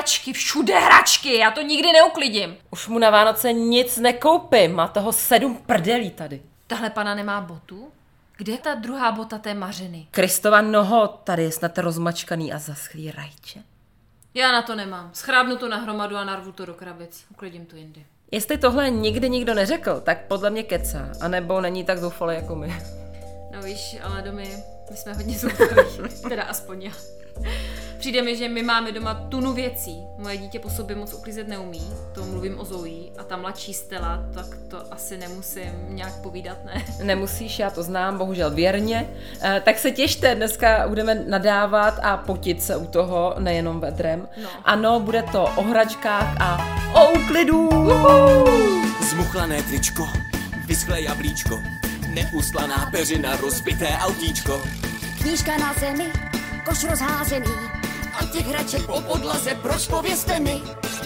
[0.00, 2.56] Hračky, všude hračky, já to nikdy neuklidím.
[2.70, 6.42] Už mu na Vánoce nic nekoupím, má toho sedm prdelí tady.
[6.66, 7.92] Tahle pana nemá botu?
[8.36, 10.06] Kde je ta druhá bota té Mařeny?
[10.10, 13.62] Kristova noho, tady je snad rozmačkaný a zaschlý rajče.
[14.34, 15.10] Já na to nemám.
[15.12, 17.24] Schrábnu to na hromadu a narvu to do krabic.
[17.30, 18.06] Uklidím to jindy.
[18.30, 21.08] Jestli tohle nikdy nikdo neřekl, tak podle mě kecá.
[21.20, 22.82] A nebo není tak zoufalý jako my.
[23.54, 24.56] No víš, ale domy,
[24.90, 26.10] my jsme hodně zoufalí.
[26.28, 26.92] teda aspoň já.
[28.00, 30.04] Přijde mi, že my máme doma tunu věcí.
[30.18, 33.10] Moje dítě po sobě moc uklízet neumí, to mluvím o Zoe.
[33.18, 36.84] A ta mladší Stella, tak to asi nemusím nějak povídat, ne?
[37.04, 39.10] Nemusíš, já to znám, bohužel věrně.
[39.42, 44.28] E, tak se těšte, dneska budeme nadávat a potit se u toho, nejenom vedrem.
[44.42, 44.48] No.
[44.64, 46.58] Ano, bude to o hračkách a
[46.94, 47.68] o úklidu.
[49.10, 50.08] Zmuchlané tričko,
[50.66, 51.58] vyschlé jablíčko,
[52.08, 54.62] neuslaná peřina, rozbité autíčko.
[55.22, 56.12] Knížka na zemi,
[56.64, 57.69] koš rozházený,
[58.32, 60.62] těch hraček po podlaze, proč pověste mi?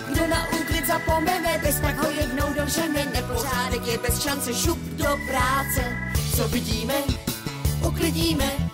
[0.09, 5.19] Kdo na úklid zapomene, bez tak ho jednou dožene, nepořádek je bez šance, šup do
[5.29, 5.97] práce.
[6.37, 6.95] Co vidíme,
[7.87, 8.71] uklidíme,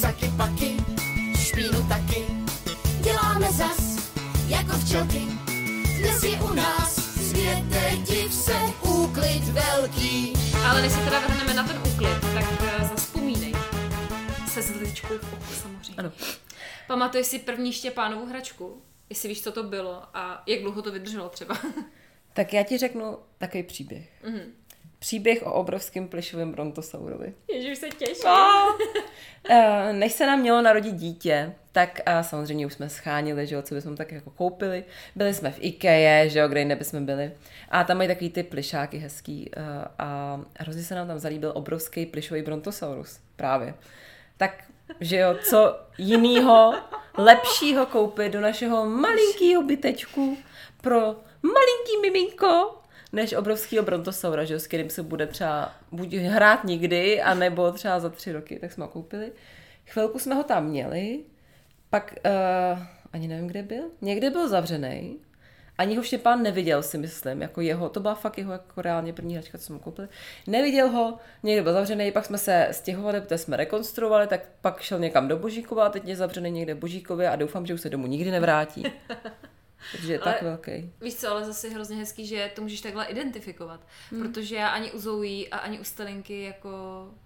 [0.00, 0.76] saky paky,
[1.38, 2.24] špínu taky.
[3.00, 4.10] Děláme zas,
[4.46, 5.22] jako včelky,
[5.98, 6.94] dnes je u nás,
[7.30, 10.32] světe div se, úklid velký.
[10.68, 13.54] Ale než se teda vrhneme na ten úklid, tak uh, zaspomínej
[14.46, 15.94] se zličkou v oku samozřejmě.
[15.96, 16.10] Ano.
[16.86, 18.82] Pamatuješ si první Štěpánovu hračku?
[19.10, 21.58] Jestli víš, co to bylo a jak dlouho to vydrželo třeba?
[22.32, 24.08] tak já ti řeknu takový příběh.
[24.24, 24.44] Mm-hmm.
[24.98, 27.34] Příběh o obrovském plišovém brontosaurovi.
[27.52, 28.24] Ježiš, se těším.
[28.24, 28.78] No.
[29.48, 33.62] Eh, než se nám mělo narodit dítě, tak a samozřejmě už jsme schánili, že jo,
[33.62, 34.84] co bychom tak jako koupili.
[35.16, 37.32] Byli jsme v Ikea, že jo, kde jinde bychom byli.
[37.68, 39.50] A tam mají takový ty plišáky hezký.
[39.56, 39.60] Eh,
[39.98, 43.20] a hrozně se nám tam zalíbil obrovský plišový brontosaurus.
[43.36, 43.74] Právě.
[44.36, 44.64] Tak
[45.00, 46.74] že jo, co jinýho,
[47.18, 50.38] lepšího koupit do našeho malinkého bytečku
[50.80, 51.00] pro
[51.42, 52.78] malinký miminko,
[53.12, 58.00] než obrovského brontosaura, že jo, s kterým se bude třeba buď hrát nikdy, anebo třeba
[58.00, 59.32] za tři roky, tak jsme ho koupili.
[59.86, 61.20] Chvilku jsme ho tam měli,
[61.90, 65.18] pak uh, ani nevím, kde byl, někde byl zavřený,
[65.78, 69.34] ani ho Štěpán neviděl, si myslím, jako jeho, to byla fakt jeho jako reálně první
[69.34, 70.08] hračka, co jsme koupili.
[70.46, 74.98] Neviděl ho, někde byl zavřený, pak jsme se stěhovali, protože jsme rekonstruovali, tak pak šel
[74.98, 78.06] někam do Božíkova teď je zavřený někde v Božíkově a doufám, že už se domů
[78.06, 78.84] nikdy nevrátí.
[79.92, 80.92] Takže je tak velký.
[81.00, 83.86] Víš co, ale zase hrozně hezký, že to můžeš takhle identifikovat.
[84.10, 84.22] Hmm.
[84.22, 86.70] Protože já ani u Zoe a ani u Stalinky jako,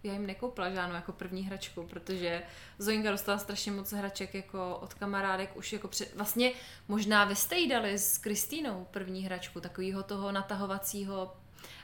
[0.03, 2.43] já jim nekoupila žádnou jako první hračku, protože
[2.79, 6.53] Zoinka dostala strašně moc hraček jako od kamarádek už jako před, vlastně
[6.89, 11.37] možná vy jste jí dali s Kristýnou první hračku, takového toho natahovacího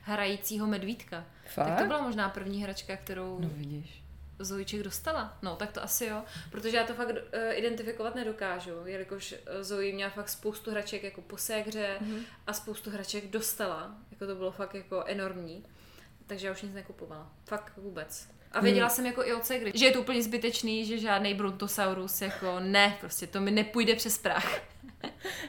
[0.03, 1.25] hrajícího medvídka.
[1.47, 1.69] Fakt?
[1.69, 3.39] Tak to byla možná první hračka, kterou...
[3.41, 4.04] No vidíš
[4.39, 5.39] Zoiček dostala?
[5.43, 7.19] No, tak to asi jo, protože já to fakt uh,
[7.55, 12.23] identifikovat nedokážu, jelikož eh, Zoe měla fakt spoustu hraček jako po ségře mm-hmm.
[12.47, 15.65] a spoustu hraček dostala, jako to bylo fakt jako enormní,
[16.27, 18.29] takže já už nic nekupovala, fakt vůbec.
[18.53, 18.97] A věděla hmm.
[18.97, 22.97] jsem jako i od ségry, že je to úplně zbytečný, že žádný Brontosaurus, jako ne,
[23.01, 24.61] prostě to mi nepůjde přes prach.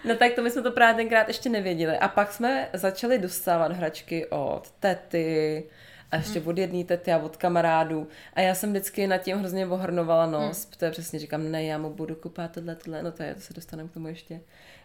[0.05, 1.97] No tak to my jsme to právě tenkrát ještě nevěděli.
[1.97, 5.69] A pak jsme začali dostávat hračky od tety,
[6.11, 6.47] a ještě mm.
[6.47, 8.07] od jedné tety a od kamarádů.
[8.33, 10.71] A já jsem vždycky nad tím hrozně ohrnovala nos, mm.
[10.71, 13.53] protože přesně říkám, ne, já mu budu kupovat tohle, tohle, no to je, to se
[13.53, 14.41] dostaneme k tomu ještě.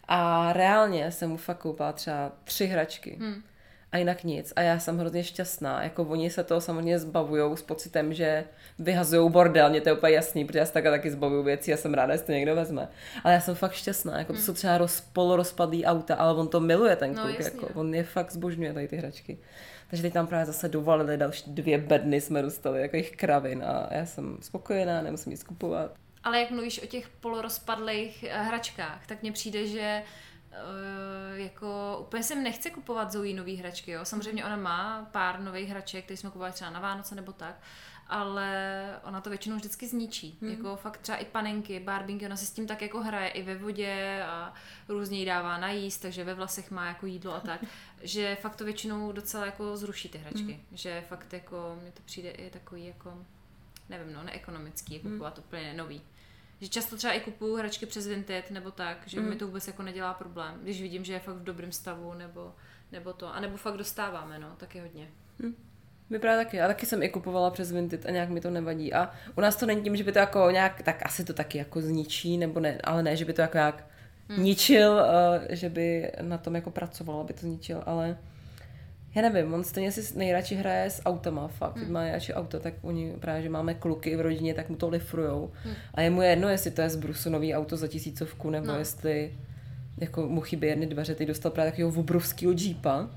[0.08, 3.16] A reálně jsem mu fakt koupila třeba tři hračky.
[3.20, 3.42] Mm.
[3.92, 4.52] A jinak nic.
[4.56, 5.82] A já jsem hrozně šťastná.
[5.82, 8.44] Jako oni se toho samozřejmě zbavují s pocitem, že
[8.78, 9.70] vyhazují bordel.
[9.70, 12.16] Mně to je úplně jasný, protože já se taky, taky zbavuju věcí a jsem ráda,
[12.16, 12.88] že to někdo vezme.
[13.24, 14.18] Ale já jsem fakt šťastná.
[14.18, 14.46] Jako to hmm.
[14.46, 17.38] jsou třeba roz, polorozpadlý auta, ale on to miluje ten no, kluk.
[17.38, 19.38] No, jako, on je fakt zbožňuje tady ty hračky.
[19.90, 23.88] Takže teď tam právě zase dovalili další dvě bedny jsme dostali, jako jich kravin a
[23.90, 25.94] já jsem spokojená, nemusím nic kupovat.
[26.24, 30.02] Ale jak mluvíš o těch polorozpadlých eh, hračkách, tak mně přijde, že
[30.50, 34.04] Uh, jako úplně jsem nechce kupovat Zoe nový hračky, jo.
[34.04, 37.60] Samozřejmě ona má pár nových hraček, které jsme kupovali třeba na Vánoce nebo tak,
[38.10, 40.38] ale ona to většinou vždycky zničí.
[40.40, 40.50] Hmm.
[40.50, 43.58] Jako fakt třeba i panenky, barbinky, ona se s tím tak jako hraje i ve
[43.58, 44.54] vodě a
[44.88, 47.64] různě jí dává najíst, takže ve vlasech má jako jídlo a tak,
[48.02, 50.52] že fakt to většinou docela jako zruší ty hračky.
[50.52, 50.62] Hmm.
[50.72, 53.24] Že fakt jako, mně to přijde i takový jako,
[53.88, 55.16] nevím no, neekonomický, jako hmm.
[55.16, 56.02] kupovat úplně nový.
[56.60, 59.82] Že často třeba i kupuju hračky přes Vinted nebo tak, že mi to vůbec jako
[59.82, 62.54] nedělá problém, když vidím, že je fakt v dobrém stavu nebo,
[62.92, 63.34] nebo to.
[63.34, 65.10] A nebo fakt dostáváme, no, taky hodně.
[66.10, 66.56] Vypadá taky.
[66.56, 68.92] Já taky jsem i kupovala přes Vinted a nějak mi to nevadí.
[68.92, 71.58] A u nás to není tím, že by to jako nějak, tak asi to taky
[71.58, 73.86] jako zničí, nebo ne, ale ne, že by to jako jak
[74.28, 74.44] hmm.
[74.44, 78.16] ničil, uh, že by na tom jako pracoval, aby to zničil, ale
[79.14, 81.92] já nevím, on stejně si nejradši hraje s autama, fakt, hmm.
[81.92, 85.50] má nejradši auto, tak oni právě, že máme kluky v rodině, tak mu to lifrujou.
[85.64, 85.74] Hmm.
[85.94, 88.78] A je mu jedno, jestli to je z Brusu nový auto za tisícovku, nebo no.
[88.78, 89.32] jestli
[89.98, 93.08] jako mu chybí jedny dveře, teď dostal právě takového obrovského jeepa,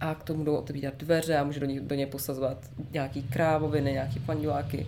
[0.00, 2.58] a k tomu jdou otevírat dveře a může do něj, do něj posazovat
[2.90, 4.86] nějaký krávoviny, nějaký panduláky.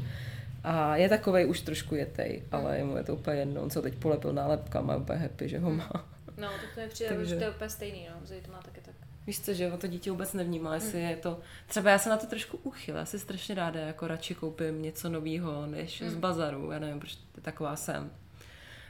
[0.65, 3.63] A je takovej už trošku jetej, ale jemu je to úplně jedno.
[3.63, 5.91] On se teď polepil nálepkama, je úplně happy, že ho má.
[6.37, 8.59] No, tak to mi přijde, Takže- že to je úplně stejný, no, Zoe to má
[8.63, 8.95] taky tak.
[9.27, 11.41] Víš co, že to dítě vůbec nevnímá, jestli je to...
[11.67, 15.09] Třeba já se na to trošku uchyla, já si strašně ráda jako radši koupím něco
[15.09, 18.11] nového, než z bazaru, já nevím, proč taková jsem.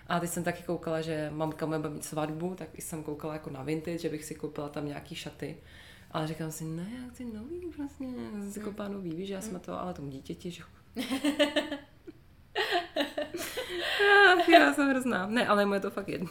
[0.08, 3.50] A teď jsem taky koukala, že mamka moje bude mít svatbu, tak jsem koukala jako
[3.50, 5.56] na vintage, že bych si koupila tam nějaký šaty.
[6.10, 9.34] Ale říkám si, ne, já chci nový vlastně, já jsem si koupila nový, víš, že
[9.34, 10.62] já jsme to, ale tomu dítěti, že.
[14.32, 15.26] Ach, já jsem hrozná.
[15.26, 16.28] Ne, ale mu je to fakt jedno.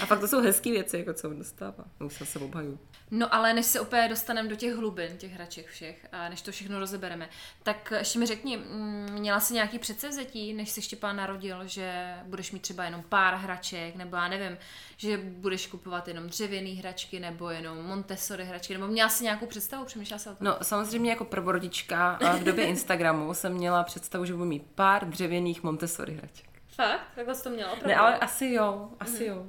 [0.00, 1.84] A fakt to jsou hezké věci, jako co on dostává.
[2.00, 2.78] No, Už se obhaju.
[3.10, 6.52] No ale než se opět dostaneme do těch hlubin, těch hraček všech, a než to
[6.52, 7.28] všechno rozebereme,
[7.62, 12.52] tak ještě mi řekni, mm, měla jsi nějaký předsevzetí, než se Štěpán narodil, že budeš
[12.52, 14.58] mít třeba jenom pár hraček, nebo já nevím,
[14.96, 19.84] že budeš kupovat jenom dřevěné hračky, nebo jenom Montessori hračky, nebo měla jsi nějakou představu,
[19.84, 20.46] přemýšlela jsi o tom?
[20.46, 25.08] No samozřejmě jako prvorodička a v době Instagramu jsem měla představu, že budu mít pár
[25.08, 26.46] dřevěných Montessori hraček.
[26.74, 27.00] Fakt?
[27.14, 27.88] Takhle jsi to měla opravdu?
[27.88, 29.46] Ne, ale asi jo, asi jo.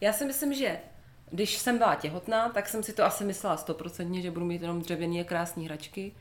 [0.00, 0.78] Já si myslím, že
[1.30, 4.82] když jsem byla těhotná, tak jsem si to asi myslela stoprocentně, že budu mít jenom
[4.82, 6.12] dřevěný a krásné hračky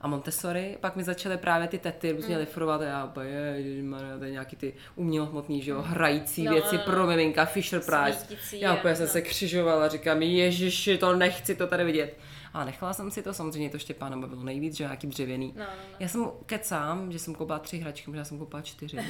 [0.00, 0.76] a Montessori.
[0.80, 2.40] Pak mi začaly právě ty tety různě mm.
[2.40, 6.76] lifrovat a já úplně, ježišmarja, to je nějaký ty umělohmotný, že jo, hrající No, věci
[6.76, 8.56] no, pro miminka, Fisher Price.
[8.56, 9.12] Já úplně jsem no.
[9.12, 12.16] se křižovala, říkám, ježiši, to nechci to tady vidět.
[12.52, 15.54] A nechala jsem si to, samozřejmě to Štěpána bavilo nejvíc, že nějaký dřevěný.
[15.56, 15.96] No, no, no.
[15.98, 18.96] Já jsem kecám, že jsem koupila tři hračky, možná jsem koupila čtyři.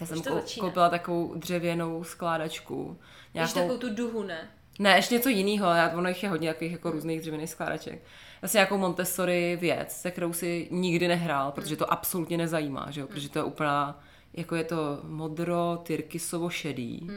[0.00, 2.98] Já jsem to koupila takovou dřevěnou skládačku.
[3.34, 3.54] Nějakou...
[3.54, 4.48] takovou tu duhu, ne?
[4.78, 8.02] Ne, ještě něco jiného, já, ono jich je hodně takových jako různých dřevěných skládaček.
[8.42, 13.06] Vlastně nějakou Montessori věc, se kterou si nikdy nehrál, protože to absolutně nezajímá, že jo?
[13.06, 14.00] protože to je úplná,
[14.32, 17.10] jako je to modro, tyrkysovo šedý.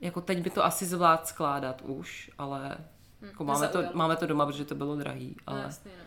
[0.00, 2.76] Jako teď by to asi zvlád skládat už, ale
[3.22, 6.04] jako máme, to, máme to doma, protože to bylo drahý, No, ale, jasný, no.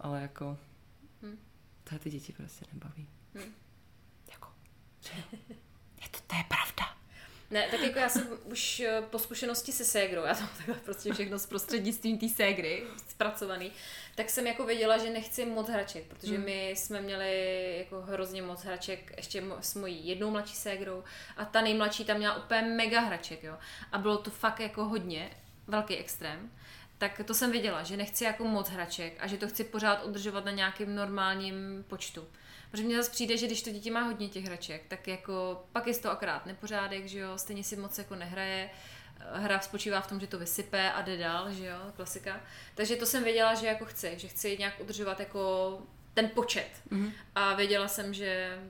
[0.00, 0.58] ale jako
[1.84, 3.08] to ty děti prostě nebaví.
[4.32, 4.48] Jako,
[5.00, 5.38] že jo?
[6.02, 6.98] je to, to je pravda.
[7.50, 11.12] Ne, tak jako já jsem už eh, po zkušenosti se ségrou, já mám takhle prostě
[11.14, 13.72] všechno s prostřednictvím té ségry zpracovaný,
[14.14, 16.44] tak jsem jako věděla, že nechci moc hraček, protože Hmm.
[16.44, 21.04] my jsme měli jako hrozně moc hraček ještě s mojí jednou mladší ségrou
[21.36, 23.58] a ta nejmladší tam měla úplně mega hraček, jo.
[23.92, 25.30] A bylo to fakt jako hodně,
[25.68, 26.50] velký extrém.
[26.98, 30.44] Tak to jsem věděla, že nechci jako moc hraček a že to chci pořád udržovat
[30.44, 32.28] na nějakém normálním počtu.
[32.70, 35.86] Protože mně zase přijde, že když to dítě má hodně těch hraček, tak jako pak
[35.86, 38.70] je to akorát nepořádek, že jo, stejně si moc jako nehraje.
[39.32, 42.40] Hra spočívá v tom, že to vysype a jde dál, že jo, klasika.
[42.74, 45.78] Takže to jsem věděla, že jako chci, že chci nějak udržovat jako
[46.14, 46.70] ten počet.
[46.90, 47.12] Mm-hmm.
[47.34, 48.62] A věděla jsem, že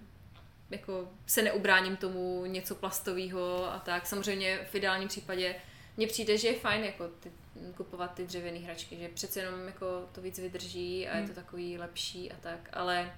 [0.71, 4.07] jako se neubráním tomu něco plastového a tak.
[4.07, 5.55] Samozřejmě v ideálním případě
[5.99, 7.33] mně přijde, že je fajn jako ty,
[7.77, 11.79] kupovat ty dřevěné hračky, že přece jenom jako to víc vydrží a je to takový
[11.79, 13.13] lepší a tak, ale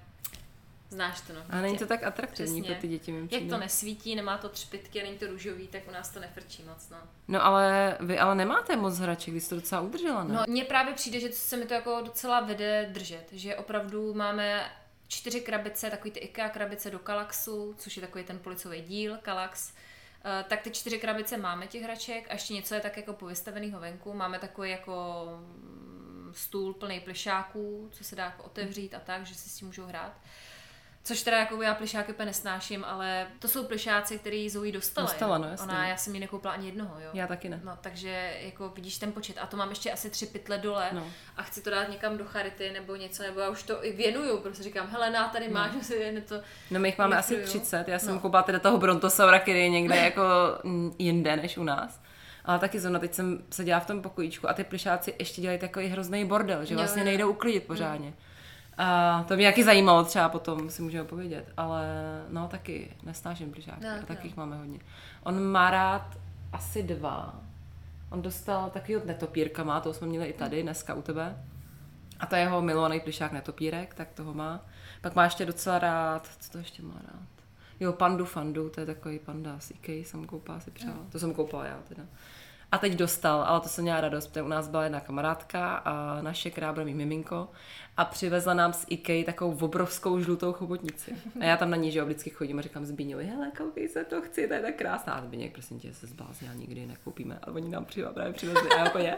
[0.89, 1.41] znáš to no.
[1.49, 2.75] A není to tak atraktivní Přesně.
[2.75, 5.87] pro ty děti, mým Jak to nesvítí, nemá to třpitky a není to růžový, tak
[5.87, 6.97] u nás to nefrčí moc, no.
[7.27, 10.33] No ale vy ale nemáte moc hraček, vy jste to docela udržela, ne?
[10.33, 14.71] No, mně právě přijde, že se mi to jako docela vede držet, že opravdu máme
[15.07, 19.73] čtyři krabice, takový ty IKEA krabice do Kalaxu, což je takový ten policový díl, Kalax,
[20.47, 24.13] tak ty čtyři krabice máme těch hraček a ještě něco je tak jako povystaveného venku.
[24.13, 29.35] Máme takový jako mm, stůl plný plišáků, co se dá jako otevřít a tak, že
[29.35, 30.21] si s tím můžou hrát.
[31.03, 35.07] Což teda jako já plišáky úplně nesnáším, ale to jsou plišáci, který Zoe dostala.
[35.07, 35.63] Dostala, no, jasně.
[35.67, 37.09] Ona, já jsem ji nekoupila ani jednoho, jo.
[37.13, 37.61] Já taky ne.
[37.63, 39.37] No, takže jako vidíš ten počet.
[39.41, 41.07] A to mám ještě asi tři pytle dole No.
[41.37, 44.37] a chci to dát někam do charity nebo něco, nebo já už to i věnuju,
[44.37, 45.83] prostě říkám, Helena, tady máš, no.
[45.83, 46.35] si to...
[46.71, 47.47] No my jich máme asi Děkuju.
[47.47, 48.19] 30, já jsem No.
[48.19, 50.21] koupila teda toho brontosaura, který je někde jako
[50.99, 52.01] jinde než u nás.
[52.45, 55.87] Ale taky zrovna teď jsem seděla v tom pokojíčku a ty plišáci ještě dělají takový
[55.87, 57.05] hrozný bordel, že Jo, vlastně jo.
[57.05, 58.13] nejdou uklidit pořádně.
[58.83, 61.85] A to mě jaký zajímalo třeba potom, si můžeme povědět, ale
[62.29, 64.05] no taky nesnáším plišáky No, a no.
[64.05, 64.79] taky jich máme hodně.
[65.23, 66.17] On má rád
[66.53, 67.35] asi dva.
[68.09, 71.37] On dostal takový od netopírka, má, toho jsme měli i tady dneska u tebe.
[72.19, 74.65] A to je jeho milovaný plišák netopírek, tak toho má.
[75.01, 77.27] Pak má ještě docela rád, co to ještě má rád?
[77.79, 80.97] Jo, pandu fandu, to je takový panda z Ikei, jsem koupala si přála.
[81.11, 82.03] To jsem koupala já teda.
[82.71, 86.21] A teď dostal, ale to jsem měla radost, protože u nás byla jedna kamarádka a
[86.21, 87.47] naše, která mít miminko
[87.97, 91.15] a přivezla nám z Ikei takovou obrovskou žlutou chobotnici.
[91.39, 94.21] A já tam na ní, že vždycky chodím a říkám Zbíňovi, hele, koukej se, to
[94.21, 95.13] chci, to je tak krásná.
[95.13, 97.39] A Zbíněk, prosím tě, se zbláznila, nikdy nekoupíme.
[97.43, 99.17] A oni nám přiva, právě přivezli a já úplně,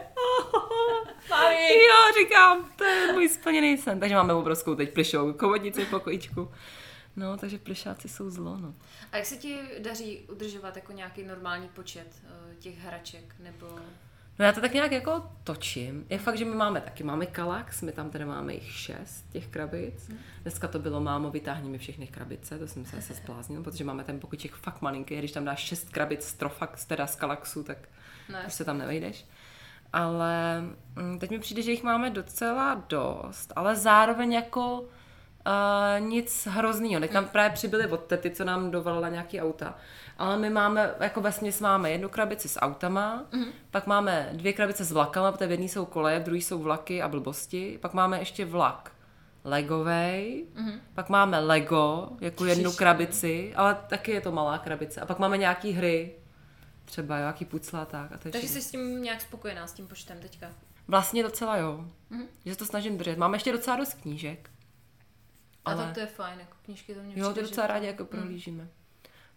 [1.70, 4.00] jo, říkám, to je můj splněný sen.
[4.00, 6.50] Takže máme obrovskou teď plišovou chobotnici v pokojíčku.
[7.16, 8.74] No, takže plišáci jsou zlo, no.
[9.12, 13.66] A jak se ti daří udržovat jako nějaký normální počet eh, těch hraček, nebo...
[14.38, 16.06] No já to tak nějak jako točím.
[16.10, 19.46] Je fakt, že my máme taky, máme kalax, my tam tedy máme jich šest, těch
[19.46, 20.10] krabic.
[20.42, 24.04] Dneska to bylo, mámo, vytáhni mi všechny krabice, to jsem se zase zbláznil, protože máme
[24.04, 27.78] ten pokoček fakt malinký, když tam dáš šest krabic z Trofax, teda z kalaxu, tak
[28.28, 29.26] No, už se tam nevejdeš.
[29.92, 30.60] Ale
[30.96, 34.84] mm, teď mi přijde, že jich máme docela dost, ale zároveň jako
[35.46, 37.00] uh, nic hroznýho.
[37.00, 39.74] Teď tam právě přibyly od tety, co nám dovolila nějaký auta.
[40.18, 43.52] Ale my máme, jako směs máme jednu krabici s autama, mm-hmm.
[43.70, 47.02] pak máme dvě krabice s vlakama, protože v jedné jsou koleje, v druhé jsou vlaky
[47.02, 47.78] a blbosti.
[47.82, 48.92] Pak máme ještě vlak
[49.44, 50.78] legovej, mm-hmm.
[50.94, 55.00] pak máme Lego, jako jednu krabici, ale taky je to malá krabice.
[55.00, 56.14] A pak máme nějaký hry,
[56.84, 58.12] třeba nějaký pucla a tak.
[58.12, 60.50] A to Takže jsi s tím nějak spokojená, s tím počtem teďka?
[60.88, 61.84] Vlastně docela jo.
[62.12, 62.26] Mm-hmm.
[62.44, 63.18] Že se to snažím držet.
[63.18, 64.50] Máme ještě docela dost knížek.
[65.64, 68.04] A Ale- tak to je fajn, jako knížky to mě Jo, to docela rádi jako
[68.04, 68.68] prohlížíme.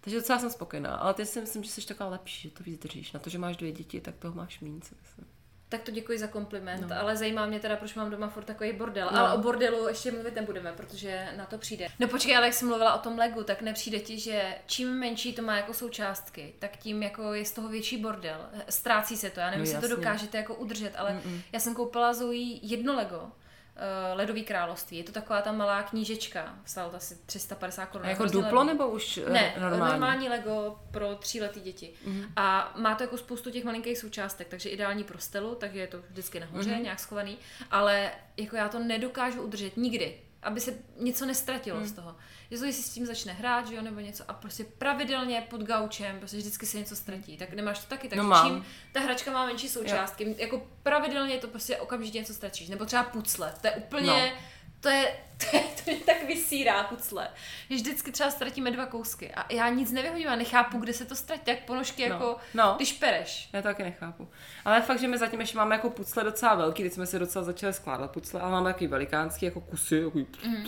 [0.01, 0.95] Takže docela jsem spokojená.
[0.95, 3.11] Ale ty si myslím, že jsi taková lepší, že to víc držíš.
[3.11, 5.27] Na to, že máš dvě děti, tak toho máš méně, si myslím.
[5.69, 6.99] Tak to děkuji za kompliment, no.
[6.99, 9.09] ale zajímá mě teda, proč mám doma furt takový bordel.
[9.11, 9.19] No.
[9.19, 11.87] Ale o bordelu ještě mluvit nebudeme, protože na to přijde.
[11.99, 15.33] No počkej, ale jak jsem mluvila o tom Legu, tak nepřijde ti, že čím menší
[15.33, 18.39] to má jako součástky, tak tím jako je z toho větší bordel.
[18.69, 21.41] Ztrácí se to, já nevím, No jestli to dokážete jako udržet, ale Mm-mm.
[21.51, 23.31] já jsem koupila Zoe jedno Lego,
[23.77, 24.97] eh, Ledový království.
[24.97, 28.07] Je to taková ta malá knížečka, stálo to asi 350 korun.
[28.07, 28.67] A jako duplo levný.
[28.73, 29.91] nebo už eh, Ne, normální?
[29.91, 30.29] normální.
[30.29, 31.93] Lego pro tříletý děti.
[32.05, 32.21] Mhm.
[32.21, 32.27] Mm-hmm.
[32.35, 35.97] A má to jako spoustu těch malinkých součástek, takže ideální pro stelu, takže je to
[36.09, 36.79] vždycky nahoře, Mhm.
[36.79, 36.83] mm-hmm.
[36.83, 37.37] nějak schovaný.
[37.71, 41.85] Ale jako já to nedokážu udržet nikdy, aby se něco nestratilo Mhm.
[41.85, 41.91] mm.
[41.91, 42.15] z toho.
[42.51, 46.19] Že si s tím začne hrát, že jo, nebo něco a prostě pravidelně pod gaučem,
[46.19, 47.37] prostě vždycky se něco ztratí.
[47.37, 48.47] Tak nemáš to taky, takže No mám.
[48.47, 52.69] čím ta hračka má menší součástky, jako pravidelně to prostě okamžitě něco ztratíš.
[52.69, 54.31] Nebo třeba pucle, to je úplně...
[54.35, 54.41] No.
[54.81, 57.27] To je, to je, to mě tak vysírá pucle.
[57.69, 61.15] Že vždycky třeba ztratíme dva kousky a já nic nevyhodím a nechápu, kde se to
[61.15, 62.15] ztratí, jak ponožky No.
[62.15, 62.73] jako, No.
[62.77, 63.49] když pereš.
[63.53, 64.27] Já to taky nechápu.
[64.65, 67.45] Ale fakt, že my zatím ještě máme jako pucle docela velký, teď jsme si docela
[67.45, 70.67] začali skládat pucle, ale máme takový velikánský jako kusy, takový Mhm.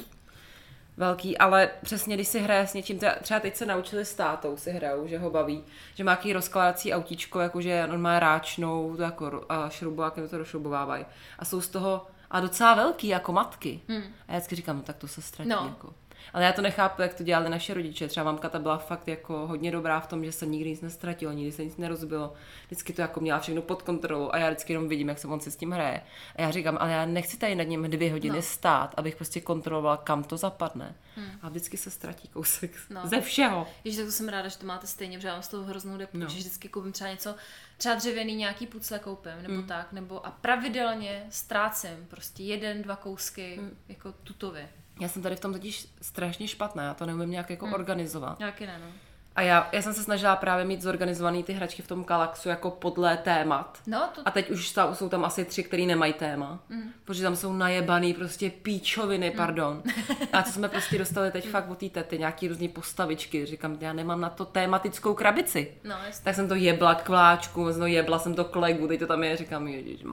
[0.98, 4.72] velký, ale přesně když si hraje s něčím, třeba- teď se naučili s tátou si
[4.72, 5.64] hrajou, že ho baví,
[5.96, 11.06] že má nějaký rozkládací autíčko, jakože normálně ráčnou, to jako šroubovákem to rozšroubovávají.
[11.40, 13.80] A jsou z toho a docela velký, jako matky.
[13.88, 14.04] Hmm.
[14.28, 15.50] A já vždycky říkám, no tak to se ztratí.
[15.50, 15.66] No.
[15.70, 15.94] Jako.
[16.34, 18.08] Ale já to nechápu, jak to dělali naše rodiče.
[18.08, 21.32] Třeba mamka ta byla fakt jako hodně dobrá v tom, že se nikdy nic nestratilo,
[21.32, 22.34] nikdy se nic nerozbilo.
[22.66, 25.40] Vždycky to jako měla všechno pod kontrolou a já vždycky jenom vidím, jak se on
[25.40, 26.02] se s tím hraje.
[26.36, 28.42] A já říkám, ale já nechci tady nad ním dvě hodiny no.
[28.42, 30.96] stát, abych prostě kontrolovala, kam to zapadne.
[31.16, 31.32] Hmm.
[31.42, 33.08] A vždycky se ztratí kousek No.
[33.08, 33.68] ze všeho.
[33.84, 35.98] Ježiš, tak to jsem ráda, že to máte stejně, protože já mám z toho hroznou
[35.98, 36.24] depku, No.
[36.26, 36.30] no.
[36.30, 37.36] že vždycky koupím třeba něco,
[37.80, 39.68] třeba dřevěný nějaký pucle koupím, nebo mm.
[39.68, 43.78] tak, nebo a pravidelně ztrácím prostě jeden, dva kousky, mm.
[43.90, 44.70] jako tutově.
[45.00, 47.74] Já jsem tady v tom totiž strašně špatná, já to neumím nějak jako hmm.
[47.74, 48.40] organizovat.
[48.40, 48.92] Nějaký ne, no.
[49.40, 52.72] A já, já jsem se snažila právě mít zorganizovaný ty hračky v tom Galaxu jako
[52.72, 53.78] podle témat.
[53.88, 56.60] No, to, A teď už ta, jsou tam asi tři, který nemají téma.
[56.70, 56.92] Mm.
[57.06, 59.84] Protože tam jsou najebaný prostě píčoviny, pardon.
[60.34, 63.46] A co jsme prostě dostali teď fakt od té tety, nějaký různý postavičky.
[63.46, 65.74] Říkám, já nemám na to tématickou krabici.
[65.84, 66.24] no, jasně.
[66.24, 69.24] Tak jsem to jebla k vláčku, no jebla jsem to k legu, teď to tam
[69.24, 70.04] je, říkám, ježiš,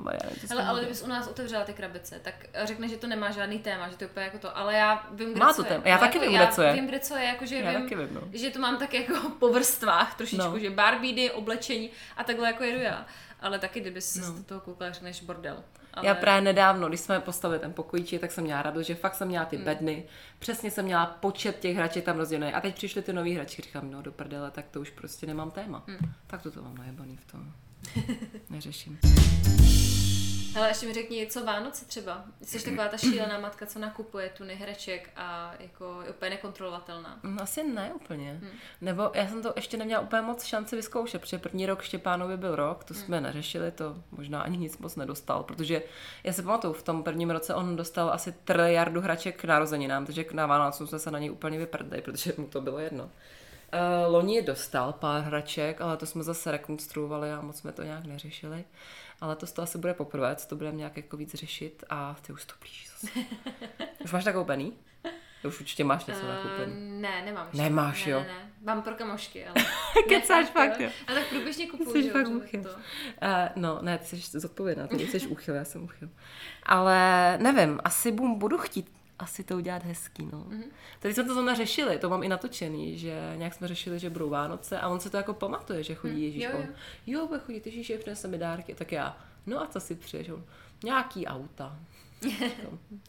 [0.51, 3.89] Ale, ale kdybys u nás otevřela ty krabice, tak řekne, že to nemá žádný téma,
[3.89, 5.69] že to je úplně jako to, ale já vím, kde Má co to je.
[5.69, 5.83] téma.
[5.87, 6.69] Já Ale taky jako vím, kde co je.
[6.69, 8.21] Já vím, kde co je, jakože vím, taky vím, no.
[8.33, 10.59] že to mám tak jako po vrstvách trošičku, No.
[10.59, 13.07] že barbidy, oblečení a takhle jako jedu já.
[13.41, 14.43] Ale taky, kdyby si no.
[14.47, 15.65] toho koukala, řekneš bordel.
[15.95, 16.07] Ale...
[16.07, 19.29] Já právě nedávno, když jsme postavili ten pokojíček, tak jsem měla radost, že fakt jsem
[19.29, 19.51] měla Hmm.
[19.51, 20.05] ty bedny,
[20.39, 22.53] přesně jsem měla počet těch hraček tam rozdělený.
[22.53, 25.51] A teď přišly ty nové hračky, říkám, no do prdele, tak to už prostě nemám
[25.51, 25.83] téma.
[25.87, 26.13] Hmm.
[26.27, 27.53] Tak to to mám najebaný v tom.
[28.51, 28.99] Neřeším.
[30.57, 32.25] Hele, ještě mi řekni, co Vánoce třeba?
[32.43, 37.19] Jsi taková ta šílená matka, co nakupuje tuny hraček a jako je úplně nekontrolovatelná.
[37.23, 38.39] Mm, Asi ne úplně.
[38.43, 38.51] Hmm.
[38.81, 42.57] Nebo já jsem to ještě neměla úplně moc šanci vyzkoušet, protože první rok Štěpánovi byl
[42.57, 43.27] rok, to jsme Hmm.
[43.27, 45.83] neřešili, to možná ani nic moc nedostal, protože
[46.25, 50.25] já si pamatuju, v tom prvním roce on dostal asi triliardu hraček k narozeninám, takže
[50.25, 53.05] k na Vánocům jsme se na něj úplně vyprdli, protože mu to bylo jedno.
[53.05, 58.05] Uh, loni dostal pár hraček, ale to jsme zase rekonstruovali a moc jsme to nějak
[58.05, 58.65] neřešili.
[59.21, 62.33] Ale to, to asi bude poprvé, co to budeme nějak jako víc řešit a ty
[62.33, 63.19] už to blíží zase.
[64.05, 64.73] Už máš tak koupený?
[65.43, 66.73] To už určitě máš něco nakoupený.
[66.73, 67.63] Uh, ne, nemám ještě.
[67.63, 68.19] Nemáš, ne, jo?
[68.21, 68.51] Ne, ne.
[68.63, 69.55] Mám pro kamošky, ale...
[70.09, 70.91] Kecáš fakt, jo?
[71.07, 72.63] A tak průběžně kupuju, Jsi fakt uchyl.
[72.63, 72.69] to.
[72.69, 72.77] Uh,
[73.57, 76.09] no, ne, ty jsi zodpovědná, ty jsi uchyl, já jsem uchyl.
[76.63, 80.39] Ale nevím, asi budu chtít asi to udělat hezký, no.
[80.39, 80.61] Mhm.
[80.61, 80.71] Mm-hmm.
[81.01, 84.31] Tady jsme to zrovna řešili, to mám i natočený, že nějak jsme řešili, že budou
[84.31, 86.45] Vánoce a on se to jako pamatuje, že chodí Ježíš.
[86.45, 86.53] Mhm.
[86.53, 86.65] jo, on,
[87.07, 87.21] jo.
[87.21, 88.75] jo, bude chodit Ježíš, přinese mi dárky.
[88.75, 90.29] Tak já, no a co si přiješ?
[90.29, 90.45] On,
[90.85, 91.79] nějaký auta.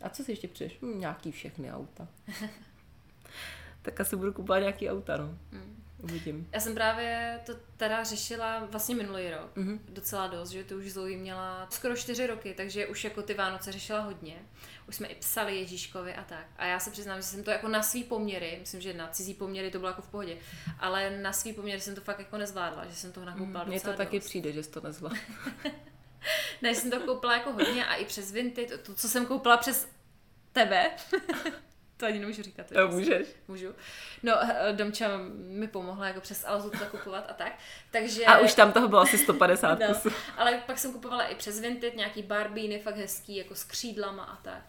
[0.02, 0.78] A co si ještě přiješ?
[0.82, 2.08] Hm, nějaký všechny auta.
[3.82, 5.38] tak asi budu kupovat nějaký auta, no.
[5.52, 5.84] Mhm.
[6.04, 6.50] Uvidím.
[6.51, 9.68] Já jsem právě to teda řešila vlastně minulý rok, Mhm.
[9.77, 9.80] mm-hmm.
[9.94, 13.72] docela dost, že to už Zoe měla skoro čtyři roky, takže už jako ty Vánoce
[13.72, 14.36] řešila hodně.
[14.89, 16.46] Už jsme i psali Ježíškovi a tak.
[16.58, 19.34] A já se přiznám, že jsem to jako na svý poměry, myslím, že na cizí
[19.34, 20.38] poměry to bylo jako v pohodě,
[20.80, 23.94] ale na svý poměry jsem to fakt jako nezvládla, že jsem toho nakoupila Mně docela
[23.94, 24.25] to taky dost.
[24.27, 25.20] přijde, že jsi to nezvládla.
[26.62, 29.58] Ne, jsem to koupila jako hodně a i přes Vinty, to, to co jsem koupila
[29.58, 29.88] přes
[30.54, 30.92] tebe,
[31.98, 32.66] to ani nemůžu říkat.
[32.74, 33.27] To můžeš.
[33.48, 33.75] Můžu.
[34.24, 37.51] No, eh, Domča mi pomohla jako přes Alzu to kupovat a tak.
[37.92, 38.25] Takže...
[38.25, 40.10] A už tam toho bylo asi 150 no, kusů.
[40.38, 44.36] ale pak jsem kupovala i přes Vinted nějaký barbíny, fakt hezký, jako s křídlama a
[44.36, 44.62] tak.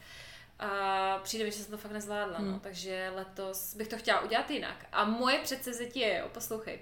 [0.61, 2.51] A přijde mi, že jsem to fakt nezvládla, Hmm.
[2.53, 4.87] no, takže letos bych to chtěla udělat jinak.
[4.93, 6.79] A moje předsevzetí je, jo, poslouchej,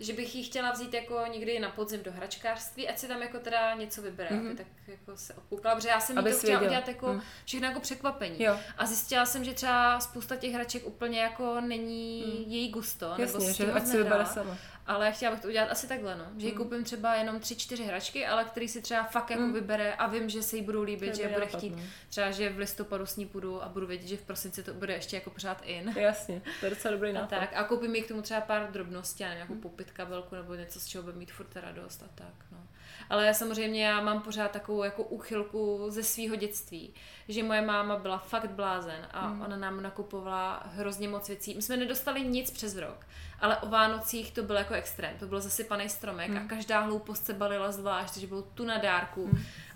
[0.00, 3.38] že bych ji chtěla vzít jako někdy na podzim do hračkářství, ať si tam jako
[3.38, 4.46] teda něco vybere, mm-hmm.
[4.46, 6.32] aby tak jako se obkoukala, protože já jsem jí Mhm.
[6.32, 6.80] To chtěla věděla.
[6.80, 7.22] udělat jako Mm.
[7.44, 8.42] všechno jako překvapení.
[8.42, 8.58] Jo.
[8.78, 13.54] A zjistila jsem, že třeba spousta těch hraček úplně jako není její gusto, nebo Jasně,
[13.54, 14.56] tím že ať si vybere sama.
[14.86, 16.24] Ale chtěla bych to udělat asi takhle, no.
[16.36, 19.94] Že jí koupím třeba jenom tři, čtyři hračky, ale který si třeba fakt jako vybere
[19.94, 21.76] a vím, že se jí budou líbit, To že bude chtít.
[21.76, 21.82] no.
[22.08, 24.92] Třeba, že v listopadu s ní půjdu a budu vědět, že v prosinci to bude
[24.94, 25.94] ještě jako pořád in.
[25.96, 27.28] Jasně, to je docela dobrý A nápad.
[27.38, 27.50] tak.
[27.56, 30.86] A koupím jí k tomu třeba pár drobností, já nevím, nějakou kabelku nebo něco, z
[30.86, 32.67] čeho bude mít furt radost a tak, no.
[33.10, 36.94] Ale samozřejmě já mám pořád takovou jako úchylku ze svého dětství,
[37.28, 41.54] že moje máma byla fakt blázen a ona nám nakupovala hrozně moc věcí.
[41.54, 43.06] My jsme nedostali nic přes rok,
[43.40, 45.16] ale o Vánocích to byl jako extrém.
[45.18, 49.30] To byl zasypaný stromek a každá hloupost se balila zvlášť, takže bylo tu na dárku.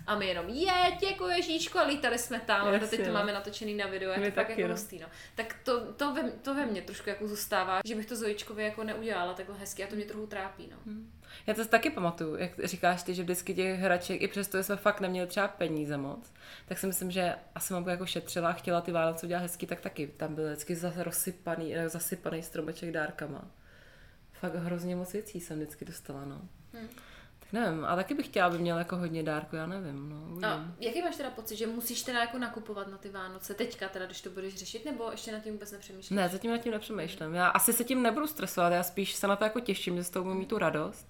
[0.07, 3.13] A my jenom, je, děkuji Ježíško, a lítali jsme tam, a Jasně, teď to no.
[3.13, 4.73] máme natočený na video, je My to fakt taky, jako no.
[4.73, 5.07] hustý, no.
[5.35, 8.83] Tak to, to, ve, to ve mně trošku jako zůstává, že bych to Zojičkovi jako
[8.83, 10.77] neudělala takhle hezky a to mě trochu trápí, no.
[11.47, 14.75] Já to taky pamatuju, jak říkáš ty, že vždycky těch hraček, i přesto, že jsme
[14.75, 16.33] fakt neměli třeba peníze moc,
[16.65, 19.81] tak si myslím, že asi mamka jako šetřila a chtěla ty Vánoce udělat hezky, tak
[19.81, 23.45] taky tam byl vždycky zase rozsypaný, eh, zasypaný stromeček dárkama.
[24.33, 26.41] Fakt hrozně moc věcí jsem vždycky dostala, no.
[26.73, 26.87] Hmm.
[27.39, 30.21] Tak nevím, a taky bych chtěla, aby měl jako hodně dárku, já nevím, no.
[30.25, 30.45] uvidím.
[30.45, 34.05] A jaký máš teda pocit, že musíš teda jako nakupovat na ty Vánoce teďka teda,
[34.05, 36.09] když to budeš řešit, nebo ještě nad tím vůbec nepřemýšlíš?
[36.09, 37.33] Ne, zatím nad tím nepřemýšlím.
[37.33, 40.09] Já asi se tím nebudu stresovat, já spíš se na to jako těším, že z
[40.09, 41.07] toho budu mít tu radost.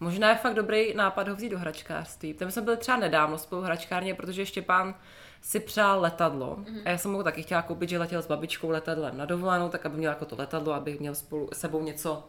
[0.00, 2.34] Možná je fakt dobrý nápad ho vzít do hračkářství.
[2.34, 4.94] Tam jsme byli třeba nedávno spolu v hračkárně, protože Štěpán
[5.40, 6.56] si přál letadlo.
[6.56, 6.82] Mm-hmm.
[6.84, 9.86] A já jsem mu taky chtěla koupit, že letěl s babičkou letadlem na dovolenou, tak
[9.86, 12.24] aby měl jako to letadlo, aby měl spolu s sebou něco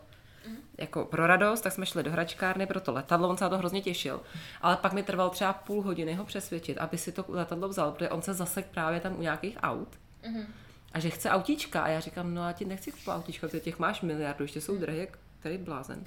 [0.77, 3.57] jako pro radost, tak jsme šli do hračkárny pro to letadlo, on se na to
[3.57, 4.21] hrozně těšil.
[4.61, 8.09] Ale pak mi trvalo třeba půl hodiny ho přesvědčit, aby si to letadlo vzal, protože
[8.09, 9.99] on se zasek právě tam u nějakých aut.
[10.93, 11.81] A že chce autíčka.
[11.81, 14.77] A já říkám, no já ti nechci kupovat autíčka, protože těch máš miliardu, ještě jsou
[14.77, 16.03] drahé, jak tady blázen.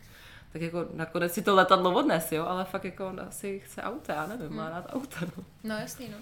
[0.52, 4.14] Tak jako nakonec si to letadlo odnes, jo, ale fakt jako on asi chce auta,
[4.14, 5.44] já nevím, má rád auta, no.
[5.64, 6.18] No jasný, no.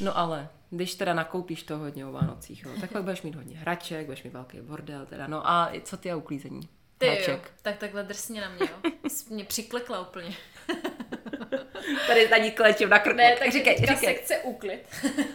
[0.00, 3.58] No ale, když teda nakoupíš to hodně o Vánocích, jo, tak pak budeš mít hodně
[3.58, 6.68] hraček, budeš mít velký bordel, teda, no a co ty a uklízení?
[6.98, 7.50] Ty jo, Hraček.
[7.62, 8.90] tak takhle drsně na mě, jo.
[9.30, 10.36] Mě přiklekla úplně.
[12.06, 13.16] Tady na ní klečím na krku.
[13.16, 13.96] Ne, tak říkej, říkej.
[13.96, 14.80] sekce úklid.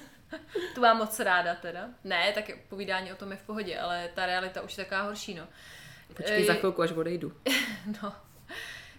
[0.75, 1.89] tu mám moc ráda teda.
[2.03, 5.33] Ne, tak povídání o tom je v pohodě, ale ta realita už je taková horší,
[5.33, 5.47] no.
[6.13, 7.33] Počkej za chvilku, až odejdu.
[8.03, 8.13] No.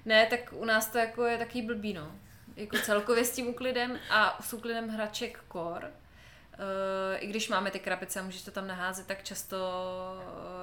[0.05, 2.13] Ne, tak u nás to jako je takový blbý, no.
[2.57, 5.91] Jako celkově s tím úklidem a s úklidem hraček kor.
[6.59, 9.57] Uh, I když máme ty krabice a můžeš to tam naházet, tak často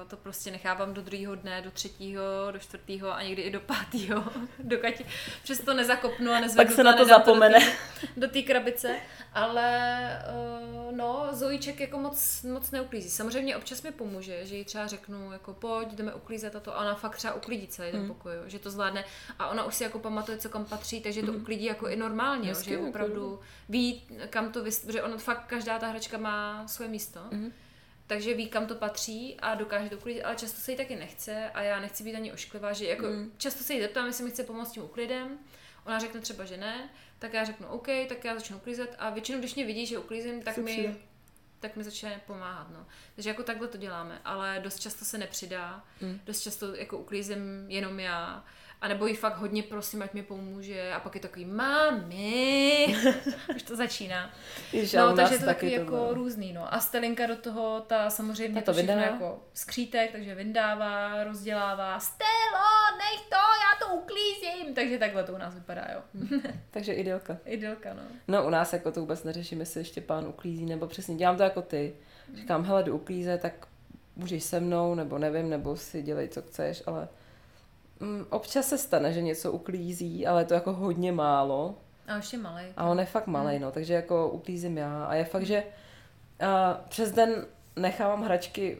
[0.02, 3.60] eh, to prostě nechávám do druhého dne, do třetího, do čtvrtého a někdy i do
[3.60, 4.24] pátého,
[4.58, 4.94] dokud
[5.42, 7.58] přesto nezakopnu a nezvedu Pak se na to zapomene.
[7.60, 7.66] do
[8.00, 8.96] té- do té krabice,
[9.32, 9.68] ale
[10.88, 13.10] uh, no, Zojíček jako moc, moc neuklízí.
[13.10, 16.80] Samozřejmě občas mi pomůže, že jí třeba řeknu, jako pojď, jdeme uklízet a to a
[16.80, 18.00] ona fakt třeba uklidí celý Hmm.
[18.00, 19.04] ten pokoj, jo, že to zvládne
[19.38, 22.48] a ona už si jako pamatuje, co kam patří, takže to uklidí jako i normálně,
[22.48, 24.78] jo, Hezky, že jako opravdu ví, kam to vys...
[24.84, 27.20] protože ono fakt každá ta hračka má svoje místo.
[27.30, 27.52] Mhm.
[28.06, 31.50] Takže ví, kam to patří a dokáže to uklidit, ale často se jí taky nechce
[31.50, 33.32] a já nechci být ani ošklivá, že jako Mhm.
[33.36, 35.38] často se jí zeptám, jestli mi chce pomoct s tím uklidem,
[35.86, 39.38] ona řekne třeba, že ne, tak já řeknu OK, tak já začnu uklízet a většinou,
[39.38, 40.94] když mě vidí, že uklízím, tak mi, přijde.
[41.60, 42.70] tak mi začne pomáhat.
[42.70, 42.86] No.
[43.14, 46.20] Takže jako takhle to děláme, ale dost často se nepřidá, Mm.
[46.24, 48.44] dost často jako uklízím jenom já
[48.84, 50.92] A nebo jí fakt hodně prosím, ať mi pomůže.
[50.92, 52.96] A pak je takový, mami,
[53.56, 54.30] už to začíná.
[54.72, 56.14] U No, takže je to taky takový to jako bylo.
[56.14, 56.74] různý, no.
[56.74, 59.12] A Stelinka do toho, ta samozřejmě Ta to, to všechno vyndává?
[59.12, 62.00] jako skřítek, takže vyndává, rozdělává.
[62.00, 64.74] Stelo, nech to, já to uklízím.
[64.74, 66.00] Takže takhle to u nás vypadá, jo.
[66.70, 67.36] Takže idylka.
[67.44, 68.02] Idylka, no.
[68.28, 71.42] No u nás jako to vůbec neřeším, jestli ještě pán uklízí, nebo přesně dělám to
[71.42, 71.94] jako ty.
[72.34, 73.52] Říkám, hele, jdu uklízet, tak
[74.16, 77.08] můžeš se mnou, nebo nevím, nebo si dělej, co chceš, ale mm,
[78.30, 81.74] občas se stane, že něco uklízí, ale je to jako hodně málo.
[82.06, 82.64] A ještě malý.
[82.76, 85.04] A on je fakt malý, no, takže jako uklízím já.
[85.04, 85.64] A je fakt, že
[86.40, 88.78] a přes den nechávám hračky,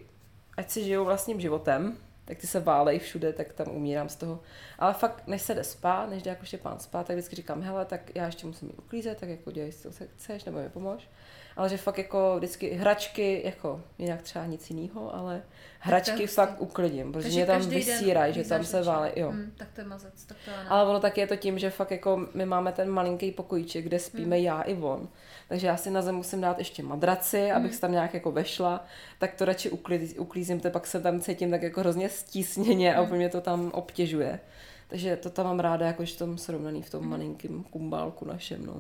[0.56, 4.40] ať si žijou vlastním životem, tak ty se válej všude, tak tam umírám z toho.
[4.78, 7.62] Ale fakt, než se jde spát, než jde jako ještě pán spát, tak vždycky říkám,
[7.62, 10.58] hele, tak já ještě musím jít uklízet, tak jako dělej si, co se chceš, nebo
[10.58, 11.08] mi pomož.
[11.56, 15.42] Ale že fakt jako vždycky hračky, jako jinak třeba nic jiného, ale
[15.80, 16.26] hračky hustý.
[16.26, 19.30] fakt uklidím, protože mě tam vysírají, že tam se válej, jo.
[19.32, 20.72] Hm, tak to je mazec, tak to ano.
[20.72, 23.98] Ale ono taky je to tím, že fakt jako my máme ten malinký pokojíček, kde
[23.98, 24.44] spíme Hmm.
[24.44, 25.08] já i on.
[25.48, 27.74] Takže já si na zem musím dát ještě madraci, abych Hmm.
[27.74, 28.84] se tam nějak jako vešla,
[29.18, 32.98] tak to radši uklid, uklízím, to pak se tam cítím tak jako hrozně stísněně Hmm.
[33.00, 34.40] a úplně mě to tam obtěžuje.
[34.88, 37.10] Takže to tam mám ráda jakož v tom srovnaný v tom Hmm.
[37.10, 38.76] malinkém kumbálku našem, no.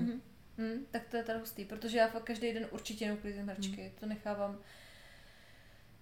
[0.58, 3.82] Hm, tak to je teda hustý, protože já fakt každý den určitě neuklízím hračky.
[3.82, 3.90] Hmm.
[4.00, 4.58] To nechávám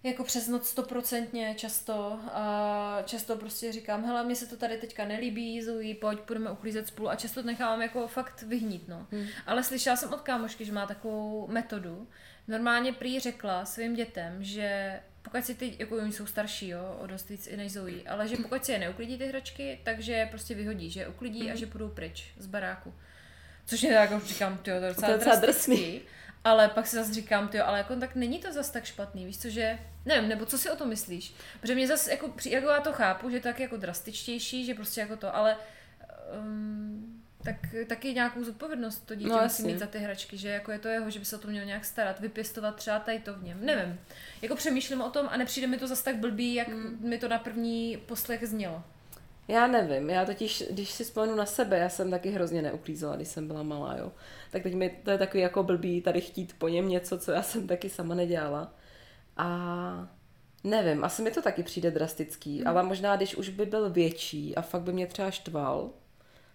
[0.02, 5.04] jako přes noc stoprocentně často a často prostě říkám, hele, mně se to tady teďka
[5.04, 9.06] nelíbí, Zoe, pojď, budeme uklízet spolu a často to nechávám jako fakt vyhnít, no.
[9.10, 9.26] Hmm.
[9.46, 12.08] Ale slyšela jsem od kámošky, že má takovou metodu.
[12.48, 17.06] Normálně prý řekla svým dětem, že pokud si ty, jako oni jsou starší, jo, o
[17.06, 20.26] dost víc i než Zoe, ale že pokud si je neuklidí ty hračky, takže je
[20.26, 22.94] prostě vyhodí, že je uklidí a že půjdou pryč z baráku.
[23.72, 25.70] Což je tak, jako říkám, tyjo, to je docela, To je docela drastický.
[25.72, 26.00] drsný.
[26.44, 29.38] Ale pak si zase říkám, tyjo, ale jako tak není to zas tak špatný, víš
[29.38, 31.34] co, že, nevím, nebo co si o tom myslíš?
[31.60, 34.74] Protože mě zase, jako, jako já to chápu, že to je tak jako drastičtější, že
[34.74, 35.56] prostě jako to, ale
[36.38, 37.56] um, tak
[37.86, 39.66] taky nějakou zodpovědnost to dítě No, musí jasně.
[39.72, 41.64] mít za ty hračky, že jako je to jeho, že by se o to měl
[41.64, 44.00] nějak starat, vypěstovat třeba tady to v něm, nevím.
[44.42, 46.98] Jako přemýšlím o tom a nepřijde mi to zase tak blbý, jak Hmm.
[47.00, 48.84] mi to na první poslech znělo.
[49.48, 53.28] Já nevím, já totiž, když si vzpomenu na sebe, já jsem taky hrozně neuklízela, když
[53.28, 54.12] jsem byla malá, jo.
[54.50, 57.42] Tak teď mi to je takový jako blbý tady chtít po něm něco, co já
[57.42, 58.74] jsem taky sama nedělala.
[59.36, 60.08] A
[60.64, 62.60] nevím, asi mi to taky přijde drastický, Hmm.
[62.60, 62.66] mm.
[62.68, 65.90] ale možná, když už by byl větší a fakt by mě třeba štval,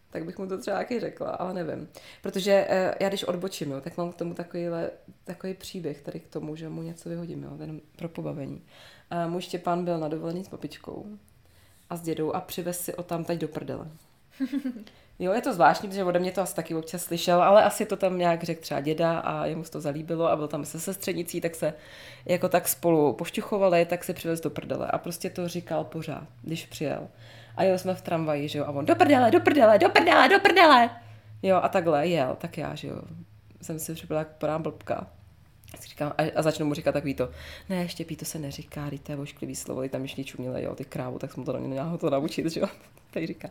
[0.09, 1.89] tak bych mu to třeba taky řekla, ale nevím.
[2.21, 4.91] Protože eh, já když odbočím, jo, tak mám k tomu takovýhle,
[5.23, 8.65] takový příběh tady k tomu, že mu něco vyhodím, jo, ten pro pobavení.
[9.09, 11.05] A můj Štěpán byl na dovolený s papičkou
[11.89, 13.87] a s dědou a přivez si o tam teď do prdele.
[15.19, 17.97] Jo, je to zvláštní, protože ode mě to asi taky občas slyšel, ale asi to
[17.97, 21.41] tam nějak řekl třeba děda a jemu se to zalíbilo a byl tam se sestřednicí,
[21.41, 21.73] tak se
[22.25, 26.65] jako tak spolu pošťuchovali, tak se přivez do prdele a prostě to říkal pořád, když
[26.65, 27.07] přijel.
[27.55, 30.29] A jeli jsme v tramvaji, že jo, a on do prdele, do prdele, do prdele,
[30.29, 30.89] do prdele.
[31.43, 33.01] Jo, a takhle jel, tak já, že jo,
[33.61, 35.07] jsem si připadala jako plná blbka.
[35.81, 37.29] Říkám, a, a začnu mu říkat takový to,
[37.69, 40.75] ne, Štěpí, to se neříká, teď to je ošklivý slovo, teď tam ještě čuměle, jo,
[40.75, 42.67] ty krávu, tak jsem to neměla ho to naučit, že jo,
[43.11, 43.49] tak říká.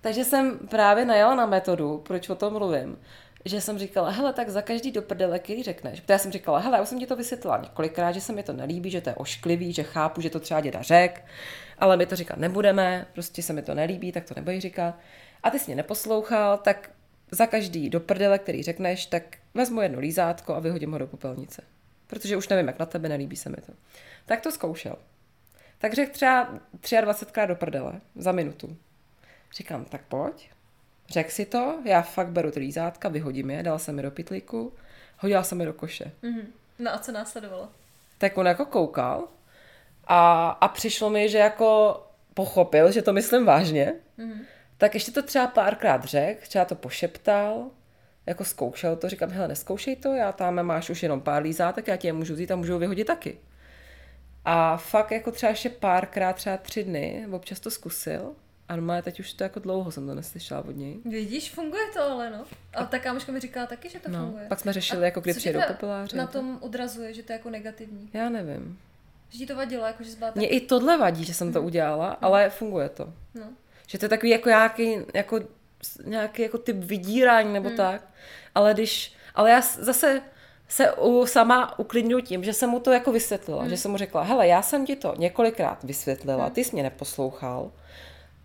[0.00, 2.98] Takže jsem právě najela na metodu, proč o tom mluvím,
[3.44, 6.00] že jsem říkala, hele, tak za každý do prdele, který řekneš.
[6.00, 8.42] Protože já jsem říkala, hele, já už jsem ti to vysvětlila několikrát, že se mi
[8.42, 11.24] to nelíbí, že to je ošklivý, že chápu, že to třeba děda řek,
[11.78, 14.94] ale my to říkat nebudeme, prostě se mi to nelíbí, tak to nebudeš říkat.
[15.42, 16.90] A ty jsi mě neposlouchal, tak
[17.30, 19.22] za každý do prdele, který řekneš, tak
[19.54, 21.62] vezmu jedno lízátko a vyhodím ho do popelnice.
[22.06, 23.72] Protože už nevím, jak na tebe, nelíbí se mi to.
[24.26, 24.96] Tak to zkoušel.
[25.78, 26.12] Tak řekl
[26.80, 28.76] třeba 23krát do prdele za minutu.
[29.56, 30.50] Říkám, tak pojď.
[31.08, 34.72] Řekl si to, já fakt beru ty lízátka, vyhodím je, dal jsem je do pytlíku,
[35.18, 36.12] hodila jsem je do koše.
[36.78, 37.68] No a co následovalo?
[38.18, 39.28] Tak on jako koukal
[40.06, 42.00] a, a přišlo mi, že jako
[42.34, 44.40] pochopil, že to myslím vážně, mm.
[44.84, 47.70] Tak ještě to třeba párkrát řekl, třeba to pošeptal,
[48.26, 51.96] jako zkoušel to, říkám, hele, neskoušej to, já tam máš už jenom pár lízátek, já
[51.96, 53.38] ti je můžu vzít a můžu vyhodit taky.
[54.44, 58.32] A fakt jako třeba ještě párkrát, třeba tři dny, občas to zkusil.
[58.68, 60.96] A normálně teď už to jako dlouho jsem to neslyšela od něj.
[61.04, 62.44] Vidíš, funguje to ale no.
[62.74, 64.46] A ta kámoška mi říkala taky, že to No, funguje.
[64.48, 66.16] pak jsme řešili, jako kdy tě přijedou popeláři.
[66.16, 68.10] Na tom odrazuje, že to je jako negativní.
[68.12, 68.78] Já nevím.
[69.30, 70.36] Že ti to vadilo, jako že tak...
[70.36, 73.12] Mně i tohle vadí, že jsem to udělala, ale funguje to.
[73.34, 73.46] No.
[73.86, 75.40] Že to je takový jako nějaký, jako,
[76.04, 77.76] nějaký jako typ vydírání nebo hmm.
[77.76, 78.02] tak.
[78.54, 80.22] Ale když, ale já zase
[80.68, 83.60] se u, sama uklidňuji tím, že jsem mu to jako vysvětlila.
[83.60, 83.70] Hmm.
[83.70, 87.70] Že jsem mu řekla, hele, já jsem ti to několikrát vysvětlila, ty jsi mě neposlouchal,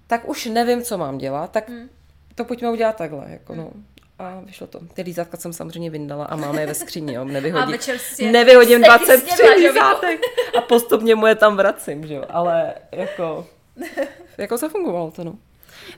[0.08, 1.90] tak už nevím, co mám dělat, tak hmm.
[2.36, 3.26] to pojďme udělat takhle.
[3.30, 3.72] Jako, no.
[4.20, 4.80] A vyšlo to.
[4.94, 7.68] Ty lízátka jsem samozřejmě vyndala a máme je ve skříni, jo, nevyhodím.
[7.68, 10.20] A večer si je nevyhodím steky 23 snědla, že jo, lízátek
[10.58, 12.24] a postupně mu je tam vracím, že jo.
[12.30, 13.48] Ale jako,
[14.40, 15.38] jako zafungovalo to, no.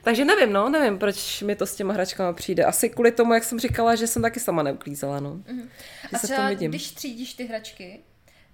[0.02, 2.64] Takže nevím, no, nevím, proč mi to s těma hračkama přijde.
[2.64, 5.34] Asi kvůli tomu, jak jsem říkala, že jsem taky sama neuklízela, no.
[5.34, 5.68] Mm-hmm.
[6.12, 6.70] A se třeba vidím.
[6.70, 8.00] když třídíš ty hračky,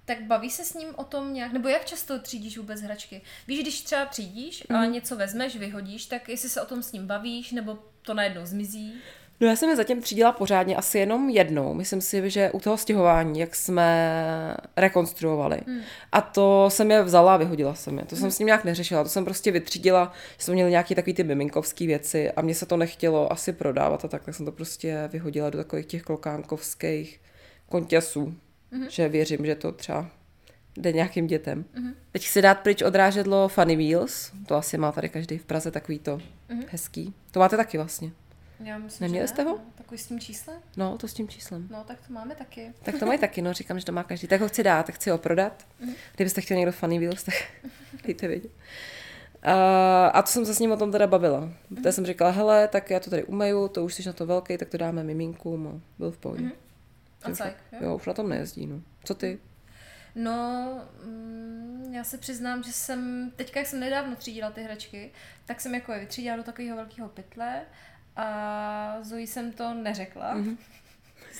[0.05, 3.21] tak baví se s ním o tom nějak, nebo jak často třídíš vůbec hračky?
[3.47, 4.91] Víš, když třeba třídíš a Mhm.
[4.91, 8.93] něco vezmeš, vyhodíš, tak jestli se o tom s ním bavíš, nebo to najednou zmizí?
[9.41, 11.73] No já jsem je zatím třídila pořádně asi jenom jednou.
[11.73, 15.59] Myslím si, že u toho stěhování, jak jsme rekonstruovali.
[15.67, 15.81] Hmm.
[16.11, 18.05] A to jsem je vzala a vyhodila jsem je.
[18.05, 19.03] To jsem s ním nějak neřešila.
[19.03, 22.65] To jsem prostě vytřídila, že jsme měli nějaké takové ty miminkovské věci a mně se
[22.65, 27.21] to nechtělo asi prodávat a tak, tak jsem to prostě vyhodila do takových těch klokánkovských
[27.69, 28.35] konťasů.
[28.71, 28.89] Hmm.
[28.89, 30.09] Že věřím, že to třeba
[30.77, 31.65] jde nějakým dětem.
[31.75, 31.93] Mm-hmm.
[32.11, 34.31] Teď chci dát pryč odrážedlo Funny Wheels.
[34.45, 36.65] To asi má tady každý v Praze takový to mm-hmm.
[36.71, 37.13] hezký.
[37.31, 38.11] To máte taky vlastně.
[38.63, 39.49] Já myslím, Neměli že jste ho?
[39.49, 40.57] No, takový s tím číslem?
[40.77, 41.67] No, to s tím číslem.
[41.71, 42.73] No, tak to máme taky.
[42.83, 44.27] Tak to mají taky, no, říkám, že to má každý.
[44.27, 45.67] Tak ho chci dát, tak chci ho prodat.
[46.15, 47.35] Kdybyste chtěli někdo funny wheels, tak
[48.05, 48.51] dejte vědět.
[49.43, 51.49] A, a to jsem se s ním o tom teda bavila.
[51.75, 54.57] Protože jsem říkala, hele, tak já to tady umeju, to už jsi na to velký,
[54.57, 56.51] tak to dáme miminkům a byl v pohodě.
[57.23, 57.79] A cajk, jo?
[57.81, 58.81] Jo, už na tom nejezdí, no.
[59.03, 59.39] Co ty?
[60.15, 65.11] No, mm, já se přiznám, že jsem, teďka jak jsem nedávno třídila ty hračky,
[65.45, 67.61] tak jsem jako je vytřídila do takového velkého pytle
[68.15, 70.35] a Zoe jsem to neřekla.
[70.35, 70.57] Mm-hmm.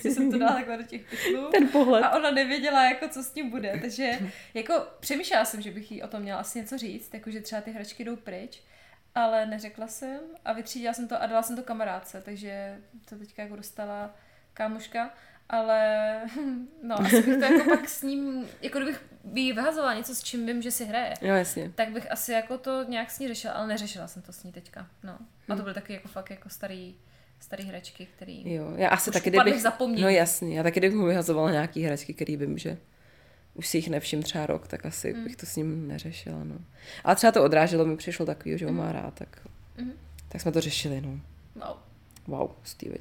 [0.00, 1.50] jsem to dala takhle do těch pytlů.
[1.50, 2.04] Ten pohled.
[2.04, 3.78] A ona nevěděla, jako, co s tím bude.
[3.80, 4.18] Takže
[4.54, 7.60] jako přemýšlela jsem, že bych jí o tom měla asi něco říct, jako že třeba
[7.62, 8.62] ty hračky jdou pryč,
[9.14, 12.78] ale neřekla jsem a vytřídila jsem to a dala jsem to kamarádce, takže
[13.08, 14.14] to teďka jako dostala
[14.54, 15.14] kámoška,
[15.48, 16.06] ale
[16.82, 20.22] no asi bych to jako pak s ním, jako kdybych by jí vyhazovala něco, s
[20.22, 21.72] čím vím, že si hraje, Jo, jasně.
[21.74, 24.52] tak bych asi jako to nějak s ní řešila, ale neřešila jsem to s ní
[24.52, 25.18] teďka, no.
[25.48, 26.94] A to byly taky jako fakt jako starý,
[27.40, 28.54] starý hračky, který...
[28.54, 29.60] Jo, já asi taky, kdybych...
[29.62, 30.02] zapomnění.
[30.02, 32.78] No jasně, já taky kdybych mu vyhazovala nějaký hračky, který vím, že
[33.54, 35.24] už si jich nevšim třeba rok, tak asi mm.
[35.24, 36.58] bych to s ním neřešila, no.
[37.04, 39.40] Ale třeba to odráželo mi přišlo takový, že ho má rád, tak,
[39.78, 39.92] mm.
[40.28, 41.20] tak jsme to řešili, no.
[41.54, 41.76] Wow.
[42.26, 42.96] Wow, Steve.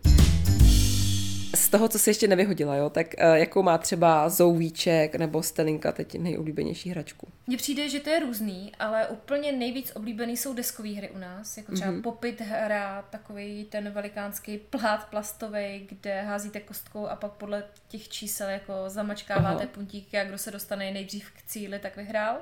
[1.55, 5.91] Z toho, co si ještě nevyhodila, jo, tak uh, jakou má třeba Zouvíček nebo Stelinka
[5.91, 7.27] teď nejoblíbenější hračku?
[7.47, 11.57] Mně přijde, že to je různý, ale úplně nejvíc oblíbený jsou deskové hry u nás,
[11.57, 12.01] jako třeba mm-hmm.
[12.01, 18.49] Popit hra, takový ten velikánský plát plastový, kde házíte kostkou a pak podle těch čísel
[18.49, 19.71] jako zamačkáváte Aha.
[19.73, 22.37] puntíky a kdo se dostane nejdřív k cíli, tak vyhrál.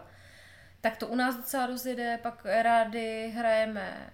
[0.82, 4.14] Tak to u nás docela rozjede, pak rádi hrajeme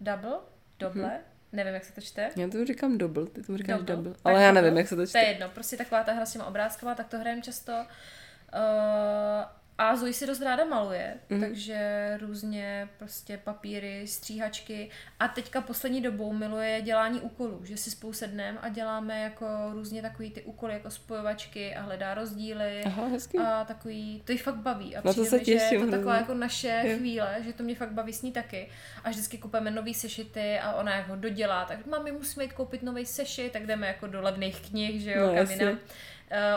[0.00, 0.38] double,
[0.78, 1.33] doble, mm-hmm.
[1.54, 2.30] Nevím, jak se to čte.
[2.36, 3.96] Já to říkám double, ty to říkáš double.
[3.96, 4.12] double.
[4.12, 4.62] Tak Ale já double.
[4.62, 5.18] nevím, jak se to To je čte.
[5.18, 7.72] jedno, prostě taková ta hra s těma obrázkama, tak to hrajeme často.
[7.72, 9.44] Uh,
[9.78, 11.40] a Zoe si dost ráda maluje, Mhm.
[11.40, 11.46] mm-hmm.
[11.48, 11.78] takže
[12.20, 18.58] různě prostě papíry, stříhačky a teďka poslední dobou miluje dělání úkolů, že si spolu sedneme
[18.62, 23.38] a děláme jako různě takový ty úkoly jako spojovačky a hledá rozdíly Aha, hezky.
[23.38, 25.90] a takový, to jí fakt baví a Na to se mi, že je těším to
[25.90, 26.96] taková jako naše Jo.
[26.98, 28.68] chvíle, že to mě fakt baví s ní taky
[29.04, 33.06] a vždycky kupujeme nový sešity a ona jako dodělá, tak mami musíme jít koupit nový
[33.06, 35.78] sešit, tak jdeme jako do levných knih, že jo, No, kam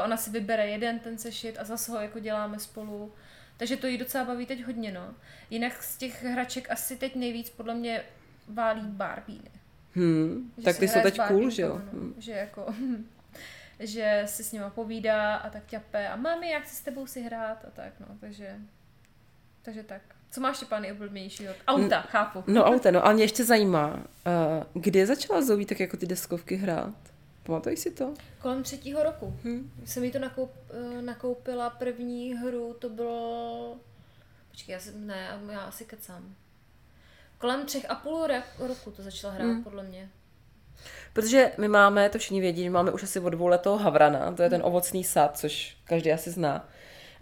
[0.05, 3.13] ona si vybere jeden ten sešit a zase ho jako děláme spolu.
[3.57, 5.13] Takže to jí docela baví teď hodně, no.
[5.49, 8.03] Jinak z těch hraček asi teď nejvíc podle mě
[8.47, 9.49] válí Barbíny.
[9.95, 11.69] Hmm, Že tak si ty jsou teď cool, že jo?
[11.69, 12.13] Barbínkama, Hmm.
[12.15, 12.73] No, že jako,
[13.79, 17.21] že si s nima povídá a tak ťape a mami, jak chci s tebou si
[17.21, 18.55] hrát a tak, no, takže,
[19.61, 20.01] takže tak.
[20.31, 21.53] Co máš Štěpán nejoblíbenějšího?
[21.67, 22.43] Auta, chápu.
[22.47, 26.55] No auto, no, ale mě ještě zajímá, uh, kdy začala Zoe tak jako ty deskovky
[26.55, 26.93] hrát?
[27.47, 28.13] Pamatuješ si to?
[28.41, 29.37] Kolem třetího roku.
[29.43, 29.71] Hm.
[29.85, 30.51] Jsem jí to nakoup,
[30.97, 33.75] eh, nakoupila první hru, to bylo...
[34.51, 36.35] Počkej, já jsem, ne, já asi kecám.
[37.37, 39.63] Kolem třech a půl ro- roku to začala hrát, Hm.
[39.63, 40.09] podle mě.
[41.13, 44.31] Protože my máme, to všichni vědí, že máme už asi od dvou let toho Havrana,
[44.31, 46.69] to je ten ovocný sad, což každý asi zná.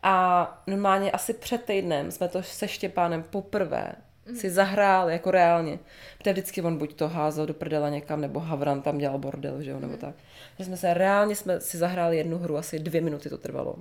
[0.03, 3.95] A normálně asi před týdnem jsme to se Štěpánem poprvé
[4.35, 5.79] si zahráli jako reálně.
[6.17, 9.71] Protože vždycky on buď to házel do prdela někam, nebo Havran tam dělal bordel, že
[9.71, 10.15] jo, nebo tak.
[10.59, 13.75] Že jsme se reálně jsme si zahráli jednu hru, asi dvě minuty to trvalo.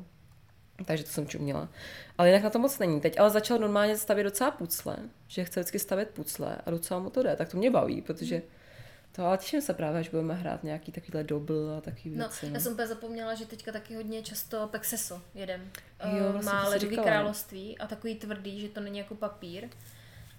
[0.84, 1.68] Takže to jsem čuměla.
[2.18, 3.00] Ale jinak na to moc není.
[3.00, 4.96] Teď ale začal normálně stavět docela pucle,
[5.28, 7.36] že chce vždycky stavět pucle a docela mu to jde.
[7.36, 8.42] Tak to mě baví, protože
[9.12, 12.50] to ale těším se právě, až budeme hrát nějaký takovýhle dobl a takový No, věci.
[12.54, 15.60] já jsem úplně zapomněla, že teďka taky hodně často Pexeso jedem.
[16.04, 17.02] Jo, Eh, vlastně Má ledový no.
[17.02, 19.68] království a takový tvrdý, že to není jako papír,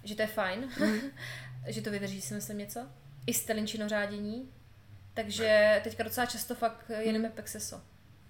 [0.06, 0.98] že to je fajn, Mhm.
[1.68, 2.80] že to vydrží si myslím něco.
[3.26, 4.50] I stelinčino řádění.
[5.14, 7.80] Takže teďka docela často fakt jedeme Pexeso.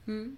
[0.07, 0.37] Hm?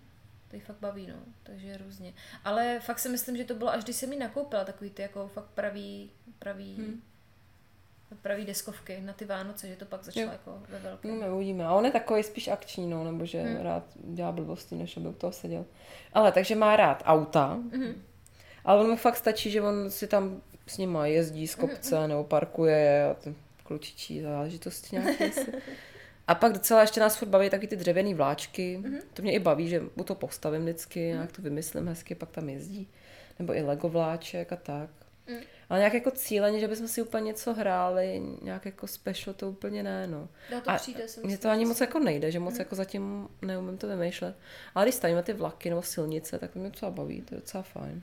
[0.50, 1.14] To jí fakt baví, no.
[1.42, 2.12] Takže různě.
[2.44, 5.28] Ale fakt si myslím, že to bylo, až když jsem mi nakoupila takový ty jako
[5.28, 7.02] fakt pravý, pravý, hmm.
[8.22, 11.10] pravý deskovky na ty Vánoce, že to pak začalo jako ve velkém.
[11.10, 11.64] No, my uvidíme.
[11.66, 13.56] A on je takový spíš akční, no, nebo že hmm.
[13.62, 15.64] rád dělá blbosti, než aby u toho seděl.
[16.12, 18.02] Ale takže má rád auta, Mhm.
[18.64, 22.24] ale on mu fakt stačí, že on si tam s nima jezdí z kopce nebo
[22.24, 25.30] parkuje je a ty klučičí záležitosti nějaké.
[26.26, 28.82] A pak docela ještě nás furt baví taky ty dřevěné vláčky.
[29.14, 32.48] To mě i baví, že u to postavím vždycky, nějak to vymyslím hezky, pak tam
[32.48, 32.88] jezdí.
[33.38, 34.90] Nebo i Lego vláček a tak.
[35.70, 39.82] Ale nějak jako cíleně, že bychom si úplně něco hráli, nějak jako special, to úplně
[39.82, 40.28] ne, no.
[40.52, 43.28] No to A přijde, si Mně to ani moc jako nejde, že moc jako zatím
[43.42, 44.36] neumím to vymýšlet.
[44.74, 47.62] Ale když stavíme ty vlaky nebo silnice, tak to mě docela baví, to je docela
[47.62, 48.02] fajn.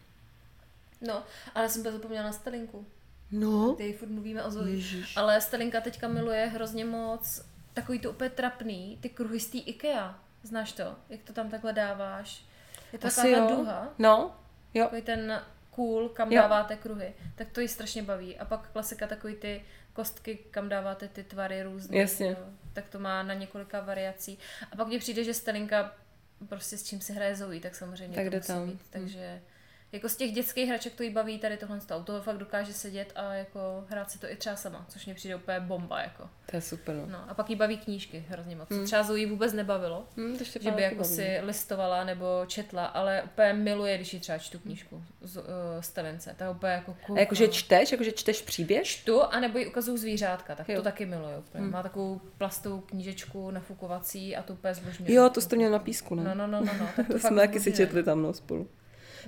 [1.01, 1.23] No,
[1.55, 2.85] ale jsem zapomněla na Stelinku.
[3.31, 4.75] No, Ty furt mluvíme o Zoji.
[4.75, 5.17] Ježiš.
[5.17, 10.19] Ale Stelinka teďka miluje hrozně moc takový to úplně trapný, ty kruhy z té IKEA.
[10.43, 10.95] Znáš to?
[11.09, 12.45] Jak to tam takhle dáváš?
[12.93, 13.57] Je to asi taková jo.
[13.57, 14.35] duha, No,
[14.73, 14.83] jo.
[14.83, 16.41] takový ten cool, kam Jo.
[16.41, 17.13] dáváte kruhy.
[17.35, 18.37] Tak to jí strašně baví.
[18.37, 21.97] A pak klasika takový ty kostky, kam dáváte ty tvary různé.
[21.97, 22.27] Jasně.
[22.29, 22.37] jo.
[22.73, 24.39] Tak to má na několika variací.
[24.71, 25.93] A pak mně přijde, že Stelinka
[26.49, 28.65] prostě s čím si hraje Zoe, tak samozřejmě Tak to musí tam.
[28.67, 28.81] Mít.
[28.89, 29.41] Takže
[29.95, 33.11] jako z těch dětských hraček to jí baví tady tohle to auto fakt dokáže sedět
[33.15, 36.29] a jako hrát si to i třeba sama, což mě přijde úplně bomba jako.
[36.51, 37.05] To je super, no.
[37.07, 38.69] No a pak jí baví knížky hrozně moc.
[38.85, 43.53] Třeba Zoe vůbec nebavilo, Hmm, to že by jako si listovala nebo četla, ale úplně
[43.53, 45.43] miluje, když jí třeba čtu knížku z uh,
[45.79, 46.35] Stelence.
[46.37, 47.17] Ta úplně jako cool.
[47.17, 48.83] A jakože čteš, jakože čteš příběh?
[48.87, 50.75] čtu, anebo jí ukazuju zvířátka, tak Jo.
[50.75, 51.63] to taky miluje úplně.
[51.63, 55.13] Má takovou plastovou knížečku nafukovací a to úplně zbožňuje.
[55.13, 56.23] Jo, to jste měl na písku, ne?
[56.23, 56.89] No, no, no, no, no.
[56.95, 58.67] Tak to, To jsme taky si četli tam no, spolu.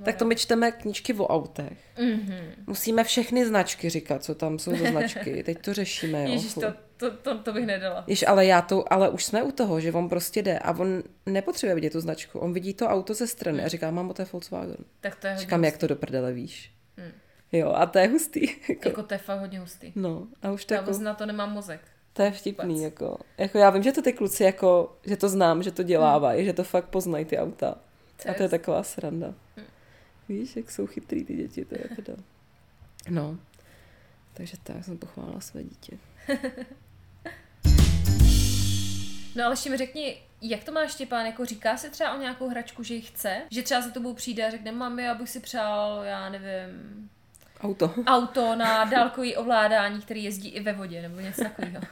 [0.05, 1.77] Tak to my čteme knížky o autech.
[1.99, 2.37] Mhm.
[2.67, 5.43] Musíme všechny značky říkat, co tam jsou za značky.
[5.43, 6.29] Teď to řešíme, jo.
[6.31, 8.03] Ježíš, to, to, to, to bych nedala.
[8.07, 11.03] Jež, ale já to, ale už jsme u toho, že on prostě jde a on
[11.25, 12.39] nepotřebuje vidět tu značku.
[12.39, 14.77] On vidí to auto ze strany a říká, mám to je Volkswagen.
[15.01, 16.71] Tak to je hodně Říkám, jak to do prdele víš.
[17.51, 18.41] Jo, a to je hustý.
[18.69, 19.91] Jako, Jako to je fakt hodně hustý.
[19.95, 21.81] no, a už to Já jako, na to nemám mozek.
[22.13, 22.83] to je vtipný, vůbec.
[22.83, 26.45] jako, jako já vím, že to ty kluci, jako, že to znám, že to dělávají,
[26.45, 27.75] že to fakt poznají ty auta.
[28.23, 29.33] To A to je je- taková sranda.
[30.29, 32.13] Víš, jak jsou chytrý ty děti, to je teda.
[33.09, 33.39] No,
[34.33, 35.97] takže tak jsem pochválila své dítě.
[39.37, 42.49] No ale ještě mi řekni, jak to má Štěpán, jako říká si třeba o nějakou
[42.49, 43.41] hračku, že ji chce?
[43.51, 47.09] Že třeba za tobou přijde a řekne, mami, já bych si přál, já nevím,
[47.61, 47.93] Auto.
[48.05, 51.81] auto na dálkový ovládání, který jezdí i ve vodě, nebo něco takového.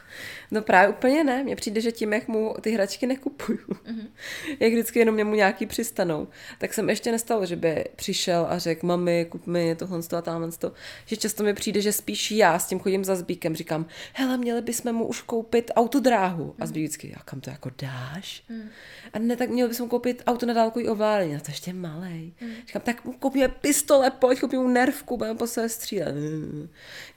[0.51, 1.43] No právě úplně ne.
[1.43, 4.07] Mně přijde, že tím, jak mu ty hračky nekupuju, mm-hmm.
[4.59, 8.87] jak vždycky jenom němu nějaký přistanou, tak jsem ještě nestalo, že by přišel a řekl,
[8.87, 10.71] mami, kup mi tohle a tamhle to.
[11.05, 14.61] Že často mi přijde, že spíš já s tím chodím za Zbíkem, říkám, hele, měli
[14.61, 16.55] bychom mu už koupit autodráhu.
[16.59, 18.43] A Zbík vždycky, a kam to jako dáš?
[18.49, 18.69] Mm.
[19.13, 21.33] A ne, tak měli bychom koupit auto na dálkový ovládání.
[21.33, 22.33] No to ještě malej.
[22.41, 22.51] Mm.
[22.67, 26.15] Říkám, tak mu koupíme pistole, pojď, koupíme mu nervku, budeme sebe střílet.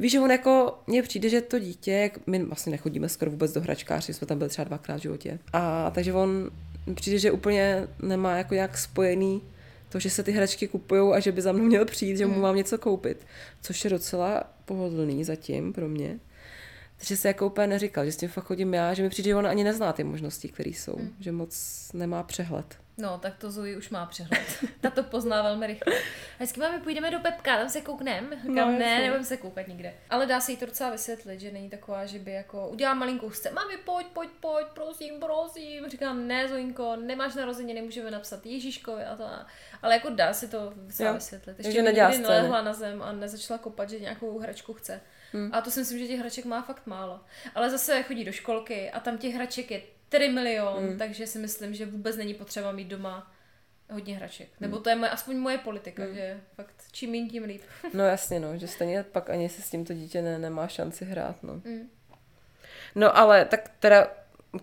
[0.01, 3.53] Víš, že on jako, mně přijde, že to dítě, jak my vlastně nechodíme skoro vůbec
[3.53, 5.39] do hračkáři, jsme tam byli třeba dvakrát v životě.
[5.53, 6.51] A takže on
[6.95, 9.43] přijde, že úplně nemá jako nějak spojený
[9.89, 12.41] to, že se ty hračky kupují a že by za mnou měl přijít, že mu
[12.41, 13.27] mám něco koupit.
[13.63, 16.19] Což je docela pohodlný zatím pro mě.
[16.97, 19.37] Takže se jako úplně neříkal, že s tím fakt chodím já, že mi přijde, že
[19.37, 21.11] on ani nezná ty možnosti, které jsou, mm.
[21.21, 22.77] že moc nemá přehled.
[22.99, 24.41] No, tak to Zoe už má přehled.
[24.81, 25.95] Ta to pozná velmi rychle.
[25.97, 26.01] A
[26.39, 28.31] vždycky máme, půjdeme do Pepka, tam se kouknem.
[28.43, 29.95] Říkám, No, ne, nebudem se koukat nikde.
[30.11, 33.31] Ale dá se jí to docela vysvětlit, že není taková, že by jako udělá malinkou
[33.31, 33.55] scénu.
[33.55, 35.89] Mami, pojď, pojď, pojď, prosím, prosím.
[35.89, 39.25] Říkám, ne, Zoinko, nemáš narozeniny, můžeme napsat Ježíškovi a to.
[39.25, 39.47] a-
[39.83, 41.59] Ale jako dá se to docela vysvětlit.
[41.59, 45.01] Ještě nedělá nikdy nelehla na zem a nezačala kopat, že nějakou hračku chce.
[45.33, 45.51] Hmm.
[45.53, 47.21] A to si myslím, že těch hraček má fakt málo.
[47.55, 50.99] Ale zase chodí do školky a tam těch hraček je 3 milion, hmm.
[50.99, 53.33] takže si myslím, že vůbec není potřeba mít doma
[53.91, 54.49] hodně hraček.
[54.61, 56.15] Nebo to je moje, aspoň moje politika, hmm.
[56.15, 57.63] že fakt čím méně, tím líp.
[57.95, 61.43] No jasně, no, že stejně pak ani se s tímto dítě ne, nemá šanci hrát,
[61.43, 61.55] no.
[61.55, 61.91] Mm.
[62.95, 64.11] No ale tak teda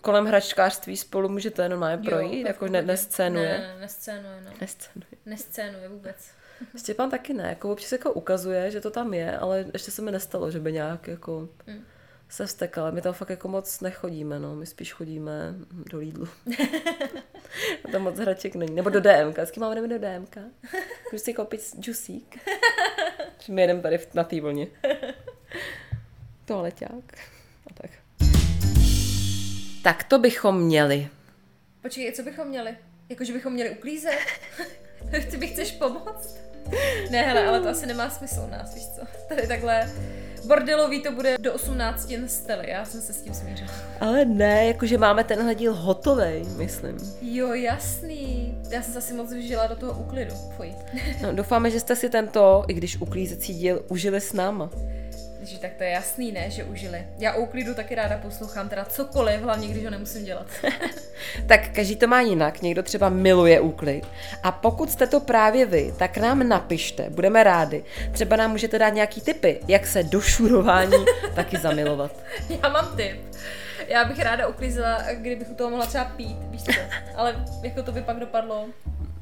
[0.02, 3.58] kolem hračkářství spolu můžete normálně projít, v jako ne, nescénuje.
[3.58, 4.52] Ne, nescénuje, no.
[4.62, 5.08] Nescénuje.
[5.26, 6.32] Nescénuje vůbec.
[6.78, 10.12] Štěpán taky ne, jako občas jako ukazuje, že to tam je, ale ještě se mi
[10.12, 11.86] nestalo, že by nějak jako Mm.
[12.30, 12.92] Se vstekal.
[12.92, 15.56] My tam fakt jako moc nechodíme, no, my spíš chodíme
[15.92, 16.28] do Lidlu.
[17.86, 18.76] A tam moc hraček není.
[18.76, 20.38] Nebo do DMK, vždycky máme jdeme do DMK.
[21.12, 22.38] Můžu si koupit džusík.
[23.40, 24.68] Že my jedeme tady na té vlně.
[26.46, 27.18] Toaleťák.
[27.68, 27.92] A tak.
[29.84, 31.10] Tak to bychom měli.
[31.82, 32.78] Počkej, co bychom měli?
[33.10, 34.20] Jako, že bychom měli uklízet?
[35.32, 36.38] Ty mi chceš pomoct?
[37.12, 39.02] Ne, hele, ale to asi nemá smysl u nás, víš co?
[39.30, 39.92] Tady takhle
[40.46, 43.70] bordelový to bude do 18 stely, já jsem se s tím smířila.
[44.00, 46.98] Ale ne, jakože máme tenhle díl hotovej, myslím.
[47.22, 48.58] Jo, jasný.
[48.70, 50.36] Já jsem se asi moc vžila do toho úklidu.
[50.58, 50.74] Fuj.
[51.22, 54.70] No, doufáme, že jste si tento, i když uklízecí díl, užili s náma.
[55.46, 57.08] Že tak to je jasný, ne, že užili.
[57.18, 60.48] Já o úklidu taky ráda poslouchám, teda cokoliv, hlavně když ho nemusím dělat.
[61.48, 64.04] Tak každý to má jinak, někdo třeba miluje úklid.
[64.44, 67.84] A pokud jste to právě vy, tak nám napište, budeme rádi.
[68.12, 72.12] Třeba nám můžete dát nějaký tipy, jak se do šurování taky zamilovat.
[72.50, 73.36] Já mám tip.
[73.88, 76.72] Já bych ráda uklízela, kdybych u toho mohla třeba pít, víš co?
[77.16, 78.66] Ale jako to by pak dopadlo.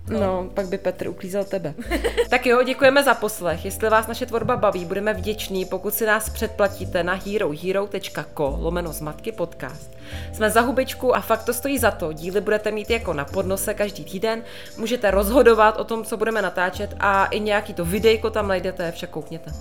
[0.10, 0.20] No.
[0.20, 1.74] no, pak by Petr uklízel tebe.
[2.30, 3.66] tak jo, děkujeme za poslech.
[3.66, 9.32] Jestli vás naše tvorba baví, budeme vděční, pokud si nás předplatíte na herohero.co lomeno zmatky
[9.32, 9.92] podcast.
[10.34, 12.14] Jsme za hubičku a fakt to stojí za to.
[12.14, 14.44] Díly budete mít jako na podnose každý týden.
[14.78, 19.10] Můžete rozhodovat o tom, co budeme natáčet a i nějaký to videjko tam najdete, však
[19.10, 19.52] koukněte.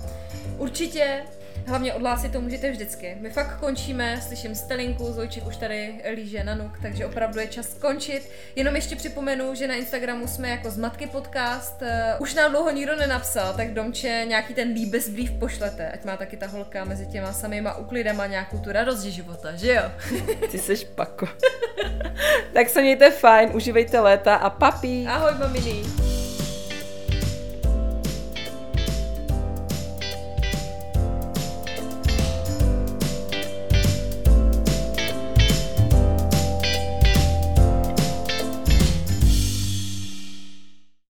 [0.57, 1.23] Určitě
[1.67, 3.17] Hlavně odhlásit to můžete vždycky.
[3.19, 7.69] My fakt končíme, slyším stelinku, Zojček už tady líže na nuk, takže opravdu je čas
[7.69, 8.29] skončit.
[8.55, 11.81] Jenom ještě připomenu, že na Instagramu jsme jako Zmatky podcast.
[11.81, 11.87] Uh,
[12.19, 16.47] už nám dlouho nikdo nenapsal, tak Domče nějaký ten líbesblív pošlete, ať má taky ta
[16.47, 19.83] holka mezi těma samýma uklidama nějakou tu radost ze života, že jo?
[20.51, 21.27] Ty jsi špako.
[22.53, 25.05] tak se mějte fajn, užívejte léta a papi.
[25.07, 26.22] Ahoj maminy.